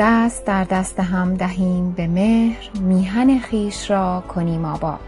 [0.00, 5.00] دست در دست هم دهیم به مهر میهن خویش را کنیم آباد.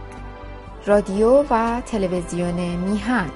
[0.87, 3.31] رادیو و تلویزیون میهن.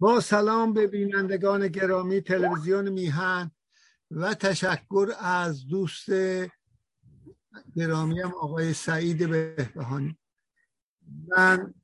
[0.00, 3.50] با سلام به بینندگان گرامی تلویزیون میهن
[4.10, 6.10] و تشکر از دوست
[7.76, 10.18] گرامی هم آقای سعید بهبهانی.
[11.28, 11.74] من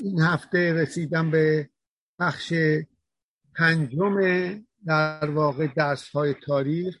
[0.00, 1.70] این هفته رسیدم به
[2.18, 2.52] بخش
[3.56, 4.16] پنجم
[4.86, 6.98] در واقع درس های تاریخ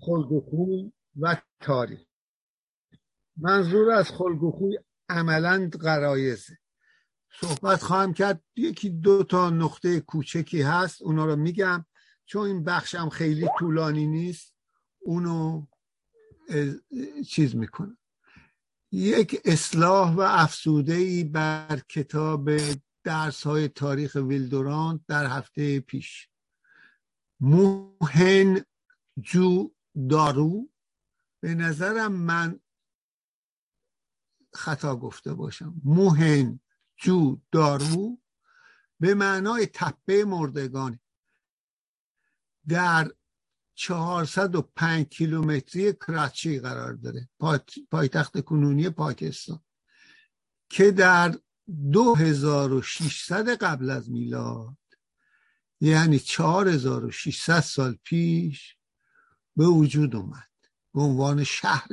[0.00, 2.00] خلق و خوی و تاریخ.
[3.36, 4.78] منظور از خلق و خوی
[5.08, 6.58] عملا قرایزه
[7.40, 11.86] صحبت خواهم کرد یکی دو تا نقطه کوچکی هست اونا رو میگم
[12.26, 14.54] چون این بخشم خیلی طولانی نیست
[14.98, 15.66] اونو
[17.28, 17.98] چیز می‌کنم.
[18.92, 22.50] یک اصلاح و افسوده ای بر کتاب
[23.06, 26.28] درس های تاریخ ویلدوران در هفته پیش.
[27.40, 28.64] موهن
[29.20, 29.70] جو
[30.10, 30.68] دارو
[31.40, 32.60] به نظرم من
[34.52, 35.74] خطا گفته باشم.
[35.84, 36.60] موهن
[36.96, 38.18] جو دارو
[39.00, 41.00] به معنای تپه مردگان
[42.68, 43.12] در
[43.74, 47.28] 405 کیلومتری کراچی قرار داره
[47.90, 49.60] پایتخت کنونی پاکستان
[50.68, 51.38] که در
[51.92, 54.76] 2600 قبل از میلاد.
[55.80, 58.76] یعنی 4600 سال پیش
[59.56, 60.50] به وجود اومد.
[60.94, 61.88] به عنوان شهر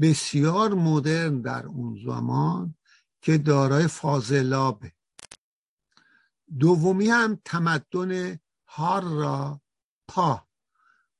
[0.00, 2.74] بسیار مدرن در اون زمان
[3.20, 4.92] که دارای فاضلابه.
[6.58, 9.60] دومی هم تمدن هار را
[10.08, 10.46] پا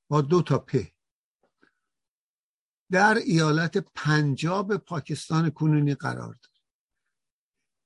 [0.09, 0.77] با دو تا پ
[2.91, 6.52] در ایالت پنجاب پاکستان کنونی قرار دارد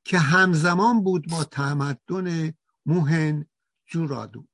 [0.06, 2.54] که همزمان بود با تمدن
[2.86, 3.46] موهن
[3.86, 4.46] جورادو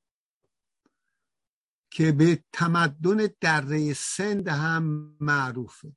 [1.90, 5.96] که به تمدن دره سند هم معروفه.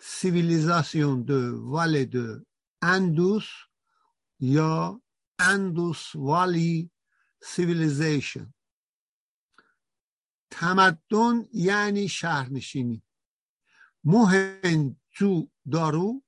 [0.00, 2.44] سیویلیزاسیون دو وال دو
[2.82, 3.48] اندوس
[4.40, 5.02] یا
[5.38, 6.90] Indus Valley
[7.42, 8.54] Civilization.
[10.50, 13.02] تمدن یعنی شهرنشینی.
[15.10, 16.22] موهنجو دارو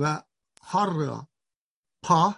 [0.00, 0.22] و
[0.62, 2.34] هاراپا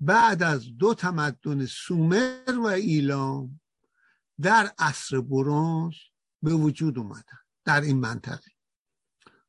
[0.00, 3.60] بعد از دو تمدن سومر و ایلام
[4.40, 5.94] در عصر برونز
[6.42, 8.50] به وجود اومدن در این منطقه.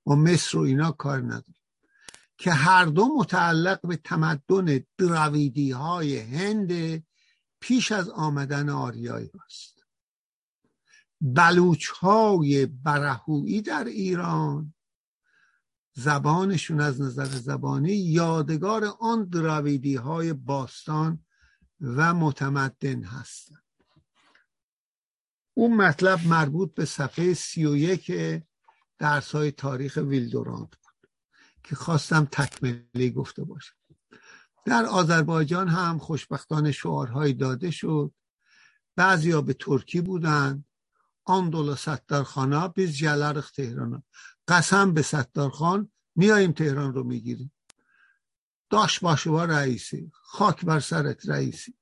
[0.05, 1.61] و مصر و اینا کار نداریم.
[2.37, 7.03] که هر دو متعلق به تمدن دراویدی های هند
[7.59, 9.85] پیش از آمدن آریایی است
[11.21, 14.74] بلوچ های برهویی در ایران
[15.95, 21.25] زبانشون از نظر زبانی یادگار آن دراویدی های باستان
[21.81, 23.63] و متمدن هستند
[25.53, 28.11] اون مطلب مربوط به صفحه سی و یک
[28.99, 31.09] درس های تاریخ ویلدورانت بود
[31.63, 33.75] که خواستم تکملی گفته باشم.
[34.65, 38.11] در آذربایجان هم خوشبختانه شعارهایی داده شد.
[38.95, 40.64] بعضیا به ترکی بودند
[41.27, 44.03] دول ستارخانه بیز جلرخ تهران.
[44.47, 47.51] قسم به ستارخان میاییم تهران رو می‌گیریم.
[48.69, 51.73] داش باشه با رئیسی خاک بر سرت رئیسی.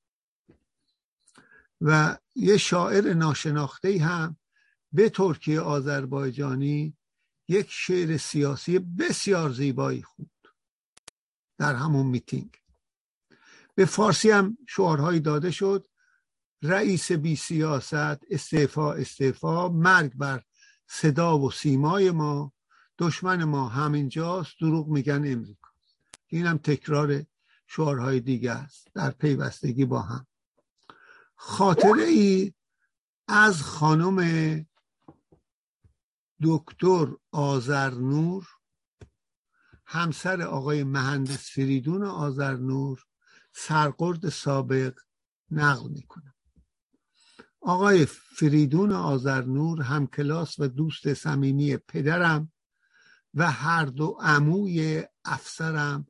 [1.82, 4.38] و یه شاعر ناشناخته هم
[4.92, 6.98] به ترکیه آذربایجانی
[7.48, 10.32] یک شعر سیاسی بسیار زیبایی خود
[11.58, 12.56] در همون میتینگ.
[13.76, 15.88] به فارسی هم شعارهایی داده شد.
[16.64, 20.44] رئیس بی سیاست استعفا استعفا مرگ بر
[20.88, 22.54] صدا و سیمای ما
[23.00, 25.70] دشمن ما همینجاست دروغ میگن امریکا.
[26.28, 27.26] این هم تکرار
[27.68, 30.28] شعارهای دیگه است در پیوستگی با هم.
[31.36, 32.54] خاطره ای
[33.28, 34.66] از خانم
[36.44, 38.48] دکتر آزرنور
[39.86, 43.06] همسر آقای مهندس فریدون آزرنور
[43.54, 45.00] سرقرد سابق
[45.52, 46.33] نقل می‌کنم.
[47.66, 52.52] آقای فریدون آزرنور هم کلاس و دوست صمیمی پدرم
[53.34, 56.08] و هر دو عموی افسرم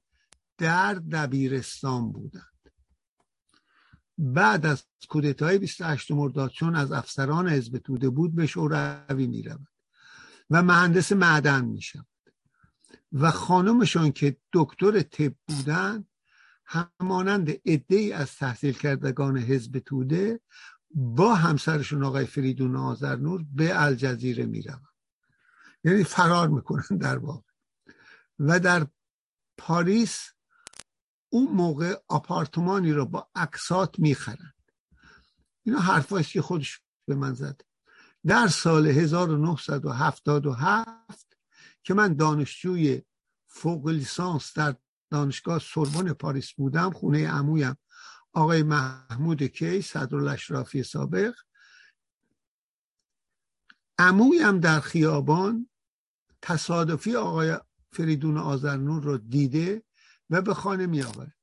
[0.57, 2.43] در دبیرستان بودند.
[4.17, 9.67] بعد از کودتای 28 مرداد چون از افسران حزب توده بود به شوروی می رود
[10.49, 12.05] و مهندس معدن می شود
[13.11, 16.05] و خانمشان که دکتر طب بودن
[16.65, 20.39] همانند عده از تحصیل کردگان حزب توده
[20.93, 24.93] با همسرشون آقای فریدون آذرنور به الجزیره می رود
[25.83, 27.49] یعنی فرار می‌کنن در واقع.
[28.39, 28.87] و در
[29.57, 30.29] پاریس
[31.29, 34.53] اون موقع آپارتمانی رو با اکسات می‌خرند.
[35.63, 37.61] اینا حرفاییست که خودش به من زد.
[38.25, 41.37] در سال 1977
[41.83, 43.01] که من دانشجوی
[43.47, 44.75] فوق لیسانس در
[45.09, 47.77] دانشگاه سوربن پاریس بودم خونه عمویم
[48.33, 51.33] آقای محمود کی صدرالاشرافی سابق.
[53.97, 55.69] عمویم در خیابان
[56.41, 57.57] تصادفی آقای
[57.91, 59.83] فریدون آزرنور رو دیده
[60.29, 61.35] و به خانه می آورد.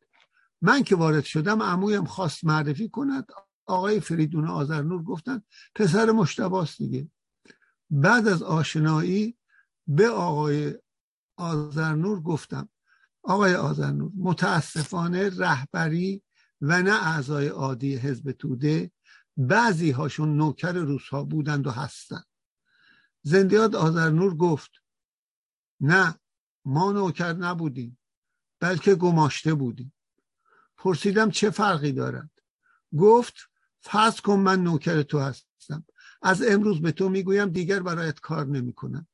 [0.63, 3.27] من که وارد شدم عمویم خواست معرفی کند.
[3.67, 5.43] آقای فریدون آزرنور گفتن
[5.75, 7.11] پسر مشتباست دیگه.
[7.91, 9.39] بعد از آشنایی
[9.87, 10.79] به آقای
[11.37, 12.69] آزرنور گفتم.
[13.23, 16.23] آقای آزرنور متاسفانه رهبری
[16.61, 18.91] و نه اعضای عادی حزب توده.
[19.37, 22.27] بعضی هاشون نوکر روسها بودند و هستند
[23.23, 24.71] زندیات آزرنور گفت
[25.81, 26.15] نه
[26.65, 27.99] ما نوکر نبودیم
[28.61, 29.93] بلکه گماشته بودیم.
[30.77, 32.31] پرسیدم چه فرقی دارد؟
[32.99, 33.35] گفت
[33.81, 35.85] فرض کن من نوکر تو هستم.
[36.23, 39.07] از امروز به تو می‌گویم دیگر برایت کار نمی‌کنم.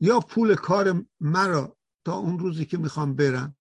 [0.00, 3.56] یا پول کار مرا تا اون روزی که می‌خوام برم.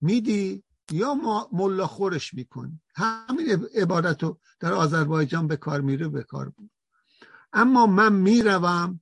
[0.00, 1.14] میدی؟ یا
[1.52, 6.70] ملا خورش می‌کنی همین عبارت رو در آذربایجان به کار میره به کار بود
[7.52, 9.00] اما من می‌روم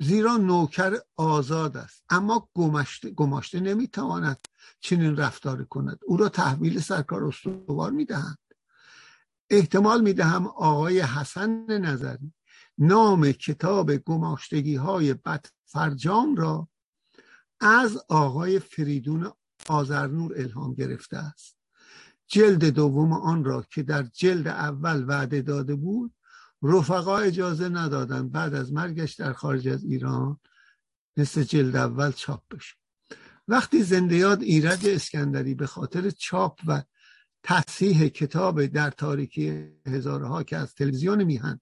[0.00, 2.04] زیرا نوکر آزاد است.
[2.08, 4.38] اما گماشته, گماشته نمی‌تواند
[4.80, 5.98] چنین رفتار کند.
[6.06, 8.38] او را تحویل سرکار استوار می‌دهند.
[9.50, 12.32] احتمال می‌دهم آقای حسن نظری
[12.78, 15.14] نام کتاب گماشتگی های
[15.64, 16.68] فرجام را
[17.62, 19.32] از آقای فریدون
[19.68, 21.56] آزرنور الهام گرفته است.
[22.26, 26.14] جلد دوم آن را که در جلد اول وعده داده بود
[26.62, 30.40] رفقا اجازه ندادند بعد از مرگش در خارج از ایران
[31.16, 32.74] مثل جلد اول چاپ بشه.
[33.48, 36.82] وقتی زندیات ایرج اسکندری به خاطر چاپ و
[37.42, 41.60] تصحیح کتاب در تاریکی هزارها که از تلویزیون میهن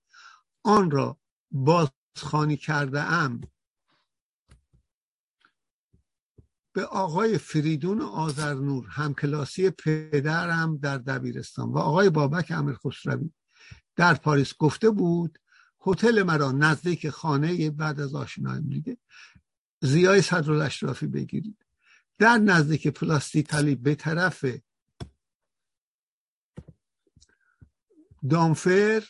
[0.65, 1.19] آن را
[1.51, 3.41] بازخانی کرده ام
[6.73, 13.31] به آقای فریدون آذرنور همکلاسی پدرم در دبیرستان و آقای بابک امیر خسروی.
[13.97, 15.39] در پاریس گفته بود
[15.87, 18.97] هتل مرا نزدیک خانه بعد از آشنایی دیگه.
[19.81, 21.67] زیای صدر اشرافی بگیرید.
[22.19, 24.45] در نزدیک پلاستیکالی به طرف
[28.31, 29.05] دامفر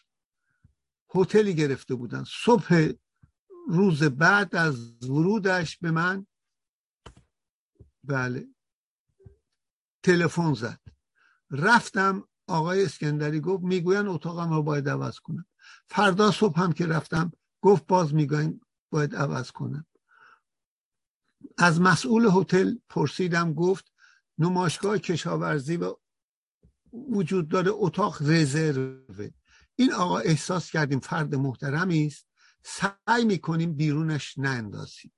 [1.15, 2.25] هتلی گرفته بودن.
[2.27, 2.93] صبح
[3.69, 6.27] روز بعد از ورودش به من
[8.05, 8.49] بله.
[10.03, 10.81] تلفن زد.
[11.51, 15.47] رفتم آقای اسکندری گفت می‌گوین اتاقم رو باید عوض کنم.
[15.87, 18.61] فردا صبح هم که رفتم گفت باز می‌گوین
[18.91, 19.87] باید عوض کنم.
[21.59, 23.93] از مسئول هتل پرسیدم گفت
[24.39, 25.97] نمایشگاه کشاورزی و
[26.93, 29.31] وجود داره اتاق رزروه.
[29.77, 32.27] این آقا احساس کردیم فرد محترمی است.
[32.65, 35.13] سعی می‌کنیم بیرونش نندازیم.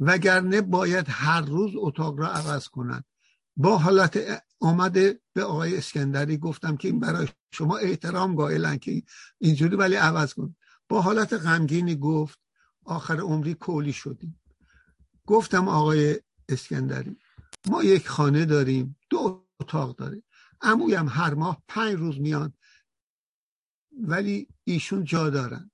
[0.00, 3.04] وگرنه باید هر روز اتاق را عوض کنند
[3.56, 9.02] با حالت آمده به آقای اسکندری گفتم که این برای شما احترام قائلن که
[9.38, 10.56] اینجوری ولی عوض کن.
[10.88, 12.38] با حالت غمگینی گفت
[12.84, 14.40] آخر عمری کولی شدیم.
[15.26, 17.16] گفتم آقای اسکندری
[17.68, 20.22] ما یک خانه داریم دو اتاق داره.
[20.60, 22.52] امویم هر ماه پنج روز میان
[24.00, 25.70] ولی ایشون جا دارن.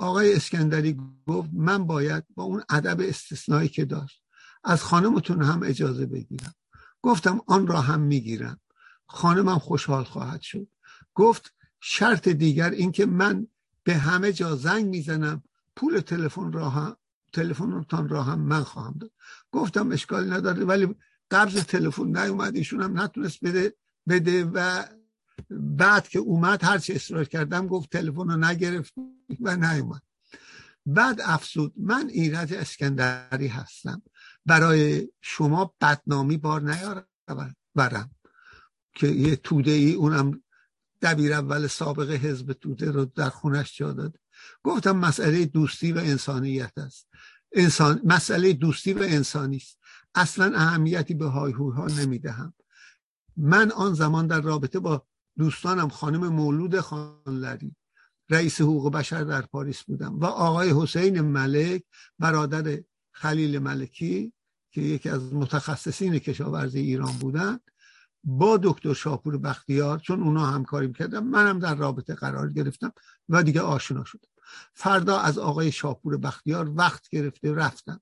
[0.00, 4.22] آقای اسکندری گفت من باید با اون ادب استثنایی که داشت
[4.64, 6.54] از خانمتون هم اجازه بگیرم.
[7.02, 8.60] گفتم آن را هم می‌گیرم.
[9.06, 10.66] خانمم خوشحال خواهد شد.
[11.14, 13.46] گفت شرط دیگر اینکه من
[13.84, 15.42] به همه جا زنگ می‌زنم
[15.76, 16.96] پول تلفن را هم
[17.32, 19.10] تلفنتان را هم من خواهم داد.
[19.52, 20.94] گفتم اشکال نداره ولی
[21.30, 23.74] قبض تلفن نیومد ایشون هم نتونست بده
[24.08, 24.84] بده و
[25.50, 28.94] بعد که اومد هرچی اصرار کردم گفت تلفن رو نگرفت
[29.40, 30.02] و نیومد.
[30.86, 34.02] بعد افسود من ایرج اسکندری هستم.
[34.46, 38.10] برای شما بدنامی بار نیارم
[38.94, 40.42] که یه توده ای اونم
[41.02, 44.16] دبیر اول سابق حزب توده رو در خونش جا داد.
[44.62, 47.08] گفتم مسئله دوستی و انسانیت است.
[47.52, 49.78] انسان مسئله دوستی و انسانی است.
[50.14, 52.54] اصلا اهمیتی به های ها نمی‌دهم.
[53.36, 55.06] من آن زمان در رابطه با
[55.40, 57.76] دوستانم خانم مولود خانلری
[58.30, 61.82] رئیس حقوق بشر در پاریس بودم و آقای حسین ملک
[62.18, 62.82] برادر
[63.12, 64.32] خلیل ملکی
[64.70, 67.58] که یکی از متخصصین کشاورزی ایران بودن
[68.24, 72.92] با دکتر شاپور بختیار چون اونا همکاری کردم منم در رابطه قرار گرفتم
[73.28, 74.28] و دیگه آشنا شدم.
[74.74, 78.00] فردا از آقای شاپور بختیار وقت گرفته رفتم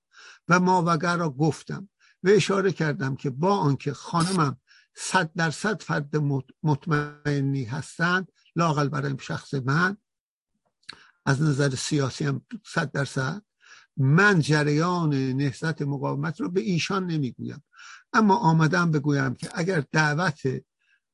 [0.49, 1.88] و ماوگر را گفتم
[2.23, 4.57] و اشاره کردم که با آنکه خانمم
[5.00, 6.17] صد درصد فرد
[6.62, 8.33] مطمئنی هستند.
[8.57, 9.97] لاقل برای شخص من.
[11.26, 13.43] از نظر سیاسی هم صد درصد.
[13.97, 17.64] من جریان نهضت مقاومت رو به ایشان نمی‌گویم.
[18.12, 20.40] اما آمدم بگویم که اگر دعوت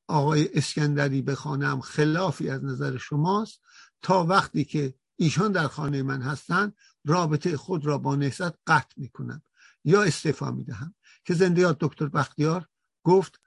[0.07, 3.61] آقای اسکندری به خانم خلافی از نظر شماست
[4.01, 6.75] تا وقتی که ایشان در خانه من هستند
[7.05, 9.41] رابطه خود را با نهضت قطع می‌کنم.
[9.83, 10.95] یا استعفا می‌دهم.
[11.25, 12.67] که زندیات دکتر بختیار
[13.03, 13.39] گفت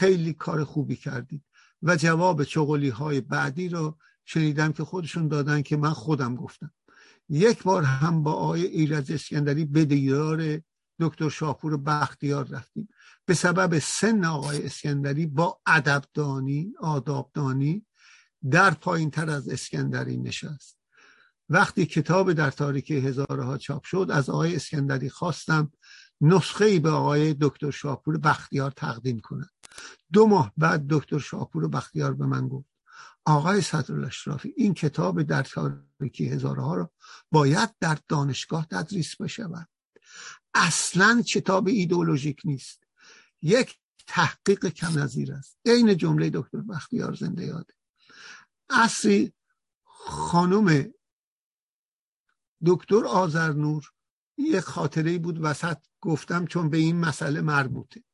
[0.00, 1.42] خیلی کار خوبی کردید.
[1.82, 6.72] و جواب چغلی های بعدی رو شنیدم که خودشون دادن که من خودم گفتم.
[7.28, 10.60] یک بار هم با آقای ایرز اسکندری به دیدار
[11.00, 12.88] دکتر شاپور بختیار رفتیم.
[13.26, 17.86] به سبب سن آقای اسکندری با ادبدانی آدابدانی
[18.50, 20.78] در پایین تر از اسکندری نشست.
[21.48, 25.72] وقتی کتاب در تاریکی هزارها چاپ شد از آقای اسکندری خواستم
[26.20, 29.59] نسخه ای به آقای دکتر شاپور بختیار تقدیم کنند
[30.12, 32.70] دو ماه بعد دکتر شاپور بختیار به من گفت
[33.24, 36.90] آقای صدرالاشرافی این کتاب در تاریکی هزارها را
[37.30, 39.68] باید در دانشگاه تدریس بشود.
[40.54, 42.82] اصلا کتاب ایدئولوژیک نیست.
[43.42, 45.58] یک تحقیق کم نظیر است.
[45.66, 47.74] عین جمله دکتر بختیار زنده یاده.
[48.70, 49.32] اصری
[49.84, 50.92] خانم
[52.66, 53.92] دکتر آزرنور
[54.38, 58.04] یک خاطره بود وسط گفتم چون به این مسئله مربوطه.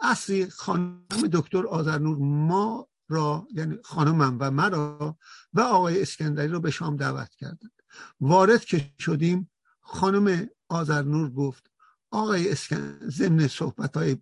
[0.00, 5.18] اصری خانم دکتر آزرنور ما را یعنی خانمم و مرا
[5.52, 7.72] و آقای اسکندری رو به شام دعوت کردند.
[8.20, 11.70] وارد که شدیم خانم آزرنور گفت
[12.10, 14.16] آقای اسکندری ضمن صحبت های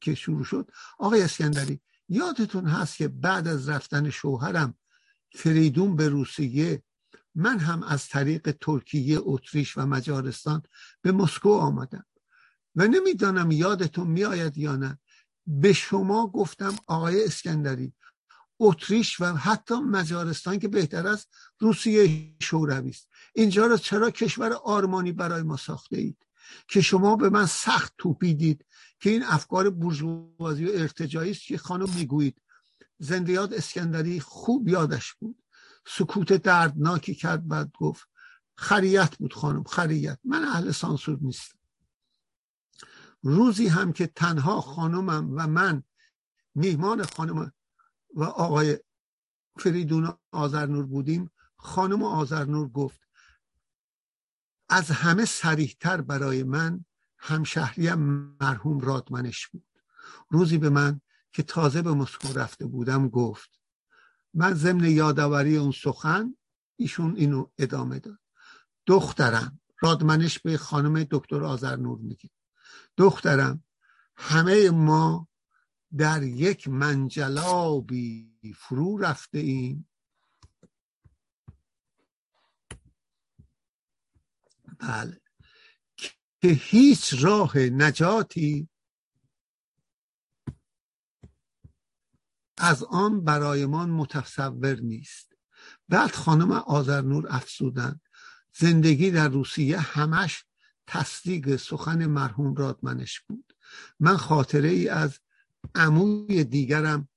[0.00, 4.74] که شروع شد آقای اسکندری یادتون هست که بعد از رفتن شوهرم
[5.34, 6.82] فریدون به روسیه
[7.34, 10.62] من هم از طریق ترکیه اتریش و مجارستان
[11.02, 12.06] به مسکو آمدم.
[12.76, 14.98] و نمی‌دانم یادتون میآید یا نه
[15.50, 17.92] به شما گفتم آقای اسکندری.
[18.60, 21.28] اتریش و حتی مجارستان که بهتر است
[21.58, 23.08] روسیه شوروی است.
[23.34, 26.26] اینجا را چرا کشور آرمانی برای ما ساخته اید؟
[26.68, 28.64] که شما به من سخت توپیدید
[29.00, 32.40] که این افکار بورژوازی و ارتجایی است که خانم می‌گویید.
[32.98, 35.42] زندیات اسکندری خوب یادش بود.
[35.86, 38.08] سکوت دردناکی کرد بعد گفت
[38.54, 40.18] خریت بود خانم خریت.
[40.24, 41.59] من اهل سانسور نیستم.
[43.22, 45.82] روزی هم که تنها خانمم و من
[46.54, 47.52] میهمان خانم
[48.14, 48.78] و آقای
[49.58, 53.00] فریدون آزرنور بودیم خانم آزرنور گفت
[54.68, 56.84] از همه سریحتر برای من
[57.18, 57.98] همشهریم
[58.40, 59.66] مرحوم رادمنش بود.
[60.28, 61.00] روزی به من
[61.32, 63.60] که تازه به مسکو رفته بودم گفت
[64.34, 66.36] من ضمن یادآوری اون سخن
[66.76, 68.18] ایشون اینو ادامه داد.
[68.86, 72.30] دخترم رادمنش به خانم دکتر آزرنور میگه.
[73.00, 73.64] دخترم
[74.16, 75.28] همه ما
[75.96, 79.88] در یک منجلابی فرو رفته ایم
[84.78, 85.20] بله.
[86.42, 88.68] که هیچ راه نجاتی
[92.58, 95.32] از آن برایمان متصور نیست.
[95.88, 98.00] بعد خانم آذرنور افسودن
[98.52, 100.44] زندگی در روسیه همش
[100.90, 103.52] تصدیق سخن مرحوم رادمنش بود.
[104.00, 105.18] من خاطره ای از
[105.74, 107.08] عموی دیگرم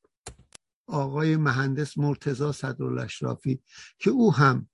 [0.88, 3.62] آقای مهندس مرتزا صدرالاشرافی
[4.00, 4.70] که او هم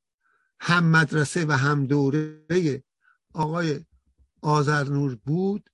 [0.60, 2.84] هم مدرسه و هم دوره
[3.34, 3.86] آقای
[4.41, 5.70] آذرنور بود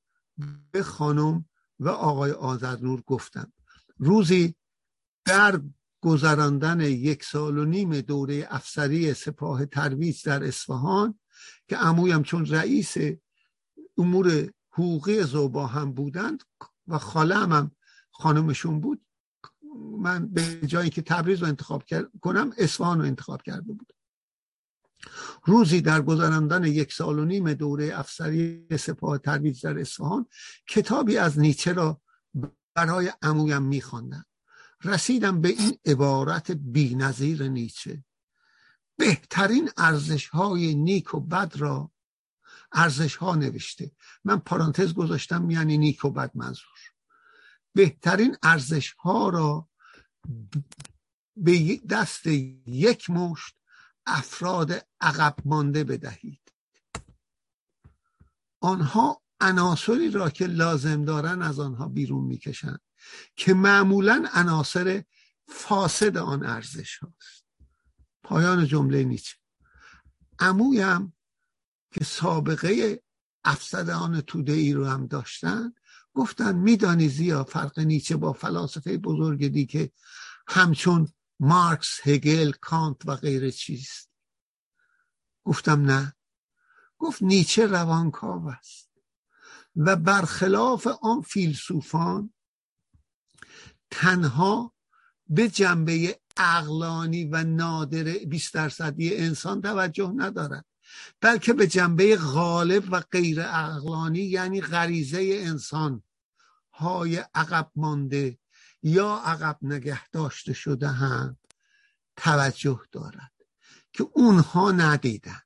[0.71, 1.45] به خانم
[1.79, 3.53] و آقای آذرنور گفتم.
[3.97, 4.55] روزی
[5.25, 5.61] در
[6.01, 11.19] گذراندن یک سال و نیم دوره افسری سپاه ترویج در اصفهان
[11.67, 12.95] که عمویم چون رئیس
[13.97, 16.43] امور حقوقی زوبا هم بودند
[16.87, 17.71] و خاله هم
[18.11, 19.05] خانمشون بود
[19.99, 21.83] من به جایی که تبریز رو انتخاب
[22.21, 23.93] کنم اصفهان رو انتخاب کرده بود.
[25.45, 30.25] روزی در گذراندن یک سال و نیم دوره افسری سپاه ترویج در اصفهان
[30.67, 32.01] کتابی از نیچه را
[32.73, 34.25] برای عمویم میخواندم.
[34.83, 38.04] رسیدم به این عبارت بینظیر نیچه.
[38.97, 41.91] بهترین ارزش های نیک و بد را
[42.71, 43.91] ارزش ها نوشته.
[44.23, 46.79] من پارانتز گذاشتم یعنی نیک و بد منظور.
[47.73, 49.69] بهترین ارزش ها را
[51.35, 52.27] به دست
[52.67, 53.55] یک مشت
[54.05, 56.41] افراد عقب مانده بدهید.
[58.61, 62.81] آنها عناصری را که لازم دارن از آنها بیرون می‌کشند
[63.35, 65.03] که معمولا عناصر
[65.47, 67.44] فاسد آن ارزش هاست.
[68.25, 69.35] پایان جمله نیچه
[70.39, 71.13] عمویم
[71.91, 73.03] که سابقه
[73.43, 75.73] افسران توده ای رو هم داشتن
[76.13, 79.91] گفتن میدانی زیا فرق نیچه با فلاسفه بزرگ دیگه
[80.47, 81.07] همچون
[81.39, 84.11] مارکس هگل کانت و غیر چیست.
[85.43, 86.15] گفتم نه.
[86.97, 88.89] گفت نیچه روانکاو است.
[89.75, 92.33] و برخلاف آن فیلسوفان
[93.91, 94.73] تنها
[95.27, 100.65] به جنبه اقلانی و نادر 20 درصدی انسان توجه ندارد.
[101.21, 106.03] بلکه به جنبه غالب و غیر اقلانی یعنی غریزه انسان
[106.73, 108.37] های عقب مانده
[108.83, 111.37] یا عقب نگه داشته شده هم
[112.15, 113.31] توجه دارد
[113.93, 115.41] که اونها ندیدن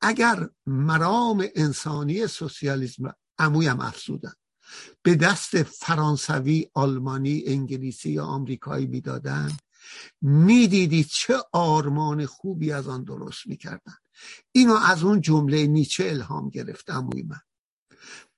[0.00, 4.32] اگر مرام انسانی سوسیالیسم عمویم افزودن
[5.02, 9.56] به دست فرانسوی آلمانی انگلیسی یا آمریکایی می‌دادن.
[10.20, 13.94] می‌دیدی چه آرمان خوبی از آن درست می‌کردن.
[14.52, 17.40] اینو از اون جمله نیچه الهام گرفته اموی من.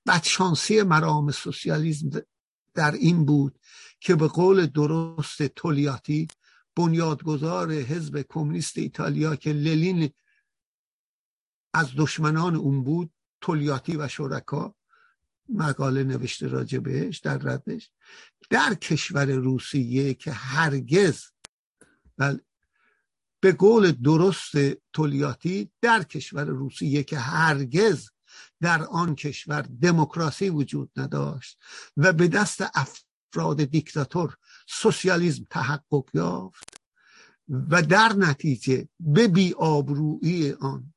[0.07, 2.09] بدشانسی مرام سوسیالیسم
[2.73, 3.59] در این بود
[3.99, 6.27] که به قول درست تولیاتی
[6.75, 10.09] بنیادگذار حزب کمونیست ایتالیا که للین
[11.73, 14.75] از دشمنان اون بود تولیاتی و شرکا
[15.53, 17.91] مقاله نوشته راجع بهش در ردش.
[18.49, 21.23] در کشور روسیه که هرگز
[22.17, 22.37] بل
[23.39, 24.51] به قول درست
[24.93, 28.09] تولیاتی در کشور روسیه که هرگز
[28.61, 31.57] در آن کشور دموکراسی وجود نداشت
[31.97, 34.37] و به دست افراد دیکتاتور
[34.67, 36.81] سوسیالیسم تحقق یافت
[37.49, 40.93] و در نتیجه به بیابرویی آن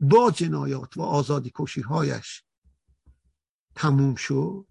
[0.00, 2.42] با جنایات و آزادی کشی هایش
[3.78, 4.66] تموم شد.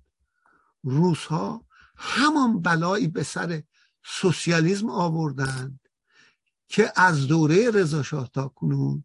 [0.83, 3.63] روزها همان بلایی به سر
[4.05, 5.79] سوسیالیسم آوردند
[6.67, 9.03] که از دوره رضا تا کنون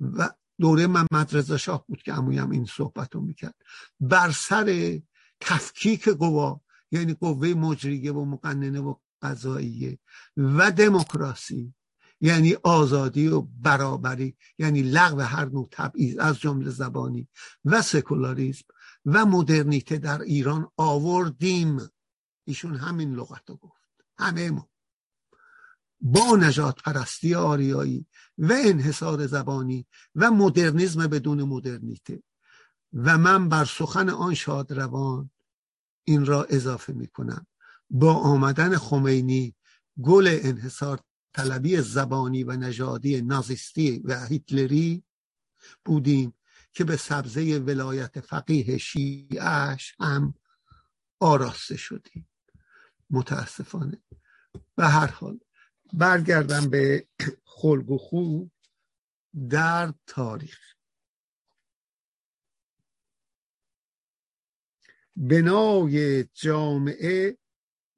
[0.00, 0.30] و
[0.60, 3.54] دوره محمد رضا شاه بود که امویم این صحبت رو می‌کرد
[4.00, 4.98] بر سر
[5.40, 9.98] تفکیک قوا یعنی قوه مجریه و مقننه و قضاییه
[10.36, 11.74] و دموکراسی
[12.20, 17.28] یعنی آزادی و برابری یعنی لغو هر نوع تبعیض از جمله زبانی
[17.64, 18.64] و سکولاریسم
[19.04, 21.90] و مدرنیته در ایران آوردیم.
[22.44, 23.90] ایشون همین لغت رو گفت.
[24.18, 24.68] همه ما.
[26.00, 28.06] با نجات پرستی آریایی
[28.38, 32.22] و انحصار زبانی و مدرنیزم بدون مدرنیته
[32.92, 35.30] و من بر سخن آن شاد روان
[36.04, 37.46] این را اضافه می کنم
[37.90, 39.54] با آمدن خمینی
[40.02, 41.00] گل انحصار
[41.32, 45.04] طلبی زبانی و نژادی نازیستی و هیتلری
[45.84, 46.34] بودیم.
[46.72, 50.34] که به سبزه ولایت فقیه شیعش هم
[51.20, 52.28] آراسته شدیم
[53.10, 54.02] متاسفانه.
[54.76, 55.40] به هر حال
[55.92, 57.08] برگردم به
[57.44, 58.44] خلق و خو
[59.48, 60.74] در تاریخ.
[65.16, 67.38] بنای جامعه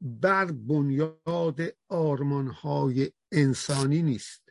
[0.01, 4.43] بر بنیاد آرمانهای انسانی نیست.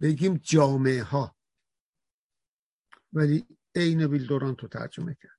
[0.00, 1.37] بگیم جامعه ها
[3.12, 5.38] ولی عین ویلدوران تو ترجمه کرد.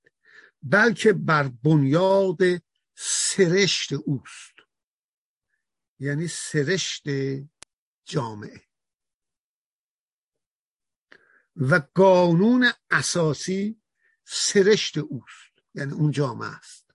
[0.62, 2.38] بلکه بر بنیاد
[2.96, 4.56] سرشت اوست.
[6.00, 7.04] یعنی سرشت
[8.06, 8.62] جامعه.
[11.56, 13.82] و قانون اساسی
[14.24, 15.64] سرشت اوست.
[15.74, 16.92] یعنی اون جامعه است.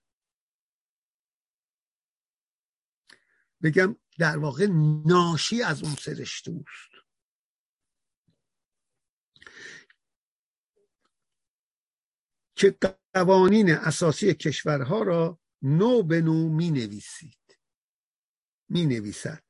[3.63, 4.67] بگم در واقع
[5.05, 6.94] ناشی از اون سرشت اوست.
[12.55, 12.77] که
[13.13, 17.57] قوانین اساسی کشورها را نو به نو می نویسید
[18.69, 19.43] می نویسد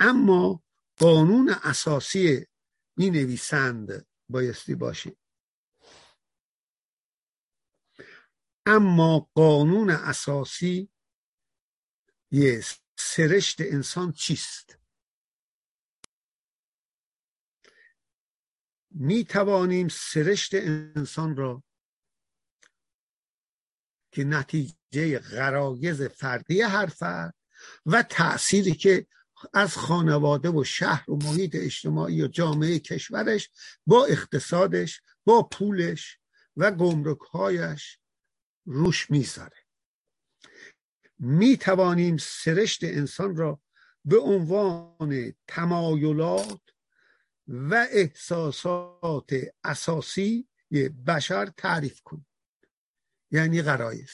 [0.00, 0.62] اما
[0.96, 2.46] قانون اساسی
[2.96, 5.18] می نویسند بایستی باشید
[8.66, 10.90] اما قانون اساسی
[12.30, 12.64] یه
[12.96, 14.78] سرشت انسان چیست؟
[18.90, 21.62] می توانیم سرشت انسان را
[24.12, 27.34] که نتیجه غرایز فردی هر فرد
[27.86, 29.06] و تأثیری که
[29.54, 33.50] از خانواده و شهر و محیط اجتماعی و جامعه کشورش
[33.86, 36.18] با اقتصادش با پولش
[36.56, 37.98] و گمرکهایش
[38.64, 39.56] روش می‌ذاره.
[41.18, 43.60] می توانیم سرشت انسان را
[44.04, 46.60] به عنوان تمایلات
[47.48, 49.32] و احساسات
[49.64, 50.48] اساسی
[51.06, 52.26] بشر تعریف کنیم.
[53.32, 54.12] یعنی غرایز.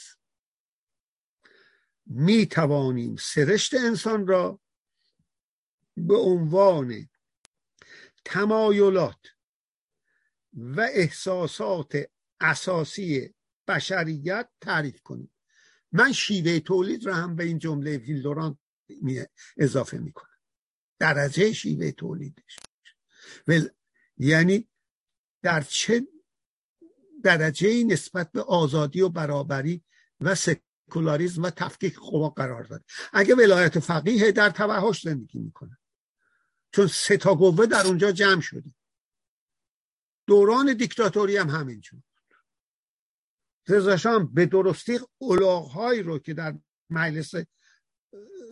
[2.07, 4.61] می توانیم سرشت انسان را
[5.97, 7.09] به عنوان
[8.25, 9.27] تمایلات
[10.53, 11.97] و احساسات
[12.41, 13.35] اساسی
[13.69, 15.31] بشریت تعریف کنید
[15.93, 18.59] من شیوه تولید رو هم به این جمله ویلدوران
[19.57, 20.39] اضافه می‌کنم.
[20.99, 22.59] درجه شیوه تولیدش
[24.17, 24.69] یعنی
[25.43, 26.07] در چه
[27.25, 29.85] درجه نسبت به آزادی و برابری
[30.21, 35.79] و سکولاریزم و تفکیک قوا قرار داره اگه ولایت فقیه در توحش زندگی می‌کنه.
[36.73, 38.71] چون سه تا قوه در اونجا جمع شده
[40.27, 42.01] دوران دیکتاتوری هم همینجور
[43.69, 46.59] رضا به درستی الاغهایی رو که در
[46.91, 47.35] مجلس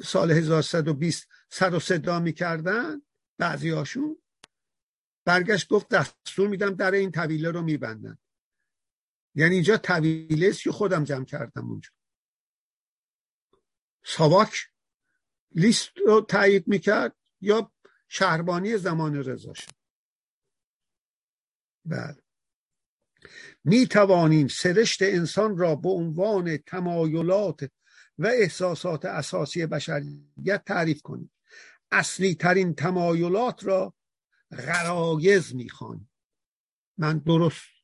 [0.04, 3.02] سال 1120 سر و صدا می‌کردن
[3.38, 4.22] بعضی هاشون
[5.24, 8.18] برگشت گفت دستور میدم در این طویله رو میبندن.
[9.36, 11.90] یعنی اینجا طویله است که خودم جمع کردم اونجا.
[14.04, 14.70] ساواک
[15.50, 17.72] لیست رو تایید می‌کرد یا
[18.08, 19.70] شهربانی زمان رضا شد.
[21.84, 22.22] بله.
[23.64, 27.70] می توانیم سرشت انسان را به عنوان تمایلات
[28.18, 31.32] و احساسات اساسی بشریت تعریف کنیم.
[31.90, 33.94] اصلی ترین تمایلات را
[34.50, 36.08] غرایز می‌خوان
[36.98, 37.75] من درست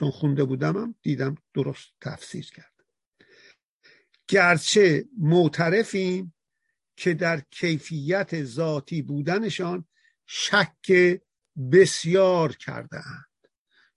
[0.00, 2.74] چون خونده بودمم دیدم درست تفسیر کرد.
[4.28, 6.34] گرچه معترفیم
[6.96, 9.84] که در کیفیت ذاتی بودنشان
[10.26, 11.20] شک
[11.72, 13.48] بسیار کرده اند.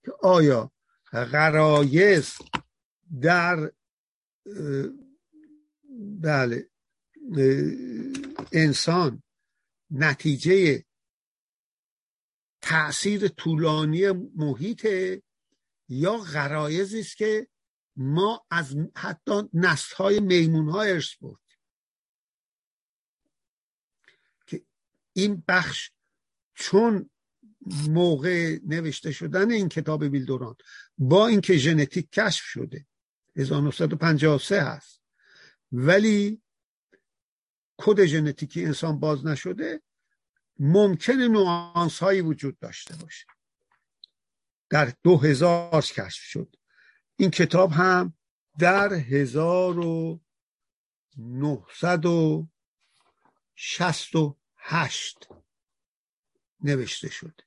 [0.06, 0.72] که آیا
[1.12, 2.34] غرایز
[3.22, 3.72] در
[6.22, 6.70] بله
[8.52, 9.24] انسان
[9.92, 10.86] نتیجه
[12.62, 14.88] تاثیر طولانی محیط
[15.94, 17.48] یا غرایزی است که
[17.96, 21.60] ما از حتی نسل های میمون ها ارث بردیم.
[24.48, 24.66] که
[25.14, 25.92] این بخش
[26.54, 27.10] چون
[27.90, 30.56] موقع نوشته شدن این کتاب بیلدوران
[30.98, 32.86] با اینکه ژنتیک کشف شده
[33.36, 35.02] 1953 هست
[35.72, 36.42] ولی
[37.78, 39.82] کد ژنتیکی انسان باز نشده
[40.60, 43.26] ممکن نوانس هایی وجود داشته باشه.
[44.70, 46.56] در دو هزار کشف شد.
[47.16, 48.14] این کتاب هم
[48.60, 50.22] در هزار و
[51.18, 52.48] نهصد و
[53.56, 55.28] شست و هشت
[56.62, 57.42] نوشته شد.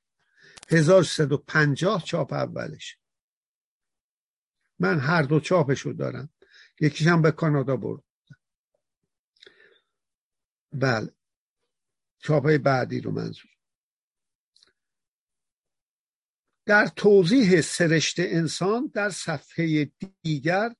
[0.68, 2.98] هزار و پنجاه چاپ اولش.
[4.78, 6.30] من هر دو چاپشو دارم.
[6.80, 8.02] یکیش هم به کانادا برد.
[10.72, 11.12] بله.
[12.18, 13.55] چاپ بعدی رو منظور.
[16.66, 19.90] در توضیح سرشت انسان در صفحه
[20.22, 20.74] دیگر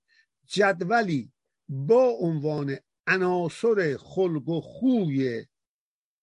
[0.47, 1.33] جدولی
[1.69, 5.47] با عنوان عناصر خلق و خوی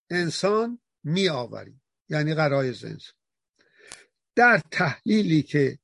[0.09, 3.15] انسان می آوریم یعنی قرایز انسان
[4.35, 5.79] در تحلیلی که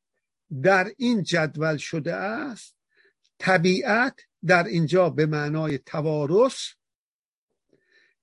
[0.64, 2.76] در این جدول شده است
[3.40, 6.58] طبیعت در اینجا به معنای توارث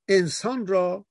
[0.09, 1.07] انسان را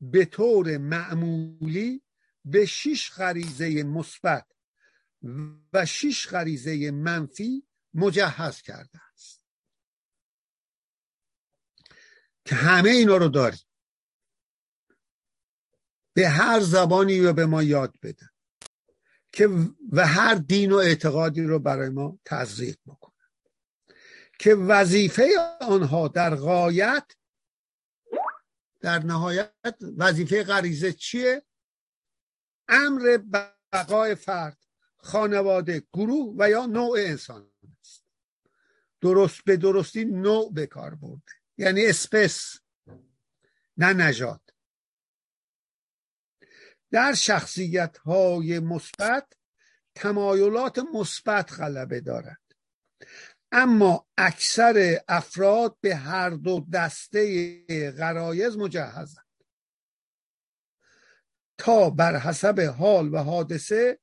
[0.00, 2.02] به طور معمولی
[2.44, 4.46] به شش غریزه مثبت
[5.72, 9.42] و شش غریزه منفی مجهز کرده است.
[12.44, 13.60] که همه اینا رو داریم.
[16.12, 18.30] به هر زبانی رو به ما یاد بدن.
[19.32, 19.48] که
[19.92, 23.14] و هر دین و اعتقادی رو برای ما تزریق بکنن.
[24.38, 25.28] که وظیفه
[25.60, 27.12] آنها در غایت
[28.80, 31.42] در نهایت وظیفه غریزه چیه؟
[32.70, 33.18] امر
[33.72, 34.58] بقای فرد
[34.96, 38.04] خانواده گروه و یا نوع انسان است.
[39.00, 41.32] درست به درستی نوع به کار برده.
[41.58, 42.60] یعنی اسپس
[43.76, 44.40] نه نجات
[46.90, 49.32] در شخصیت های مثبت
[49.94, 52.40] تمایلات مثبت غلبه دارد.
[53.52, 59.29] اما اکثر افراد به هر دو دسته غرایز مجهزند.
[61.60, 63.98] تا بر حسب حال و حادثه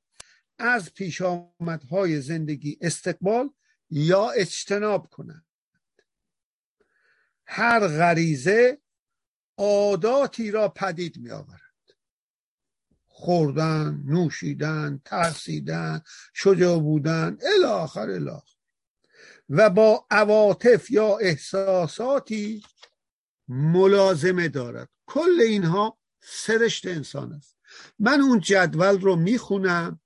[0.60, 3.50] از پیش آمدهای زندگی استقبال
[3.90, 5.46] یا اجتناب کنند.
[7.46, 8.82] هر غریزه
[9.58, 11.62] عاداتی را پدید می آورد
[13.08, 16.02] خوردن نوشیدن ترسیدن
[16.34, 18.58] شجاع بودن الاخر الاخر.
[19.50, 22.64] و با عواطف یا احساساتی
[23.48, 24.90] ملازمه دارد.
[25.06, 27.58] کل اینها سرشت انسان است.
[28.00, 30.00] من اون جدول رو می‌خونم.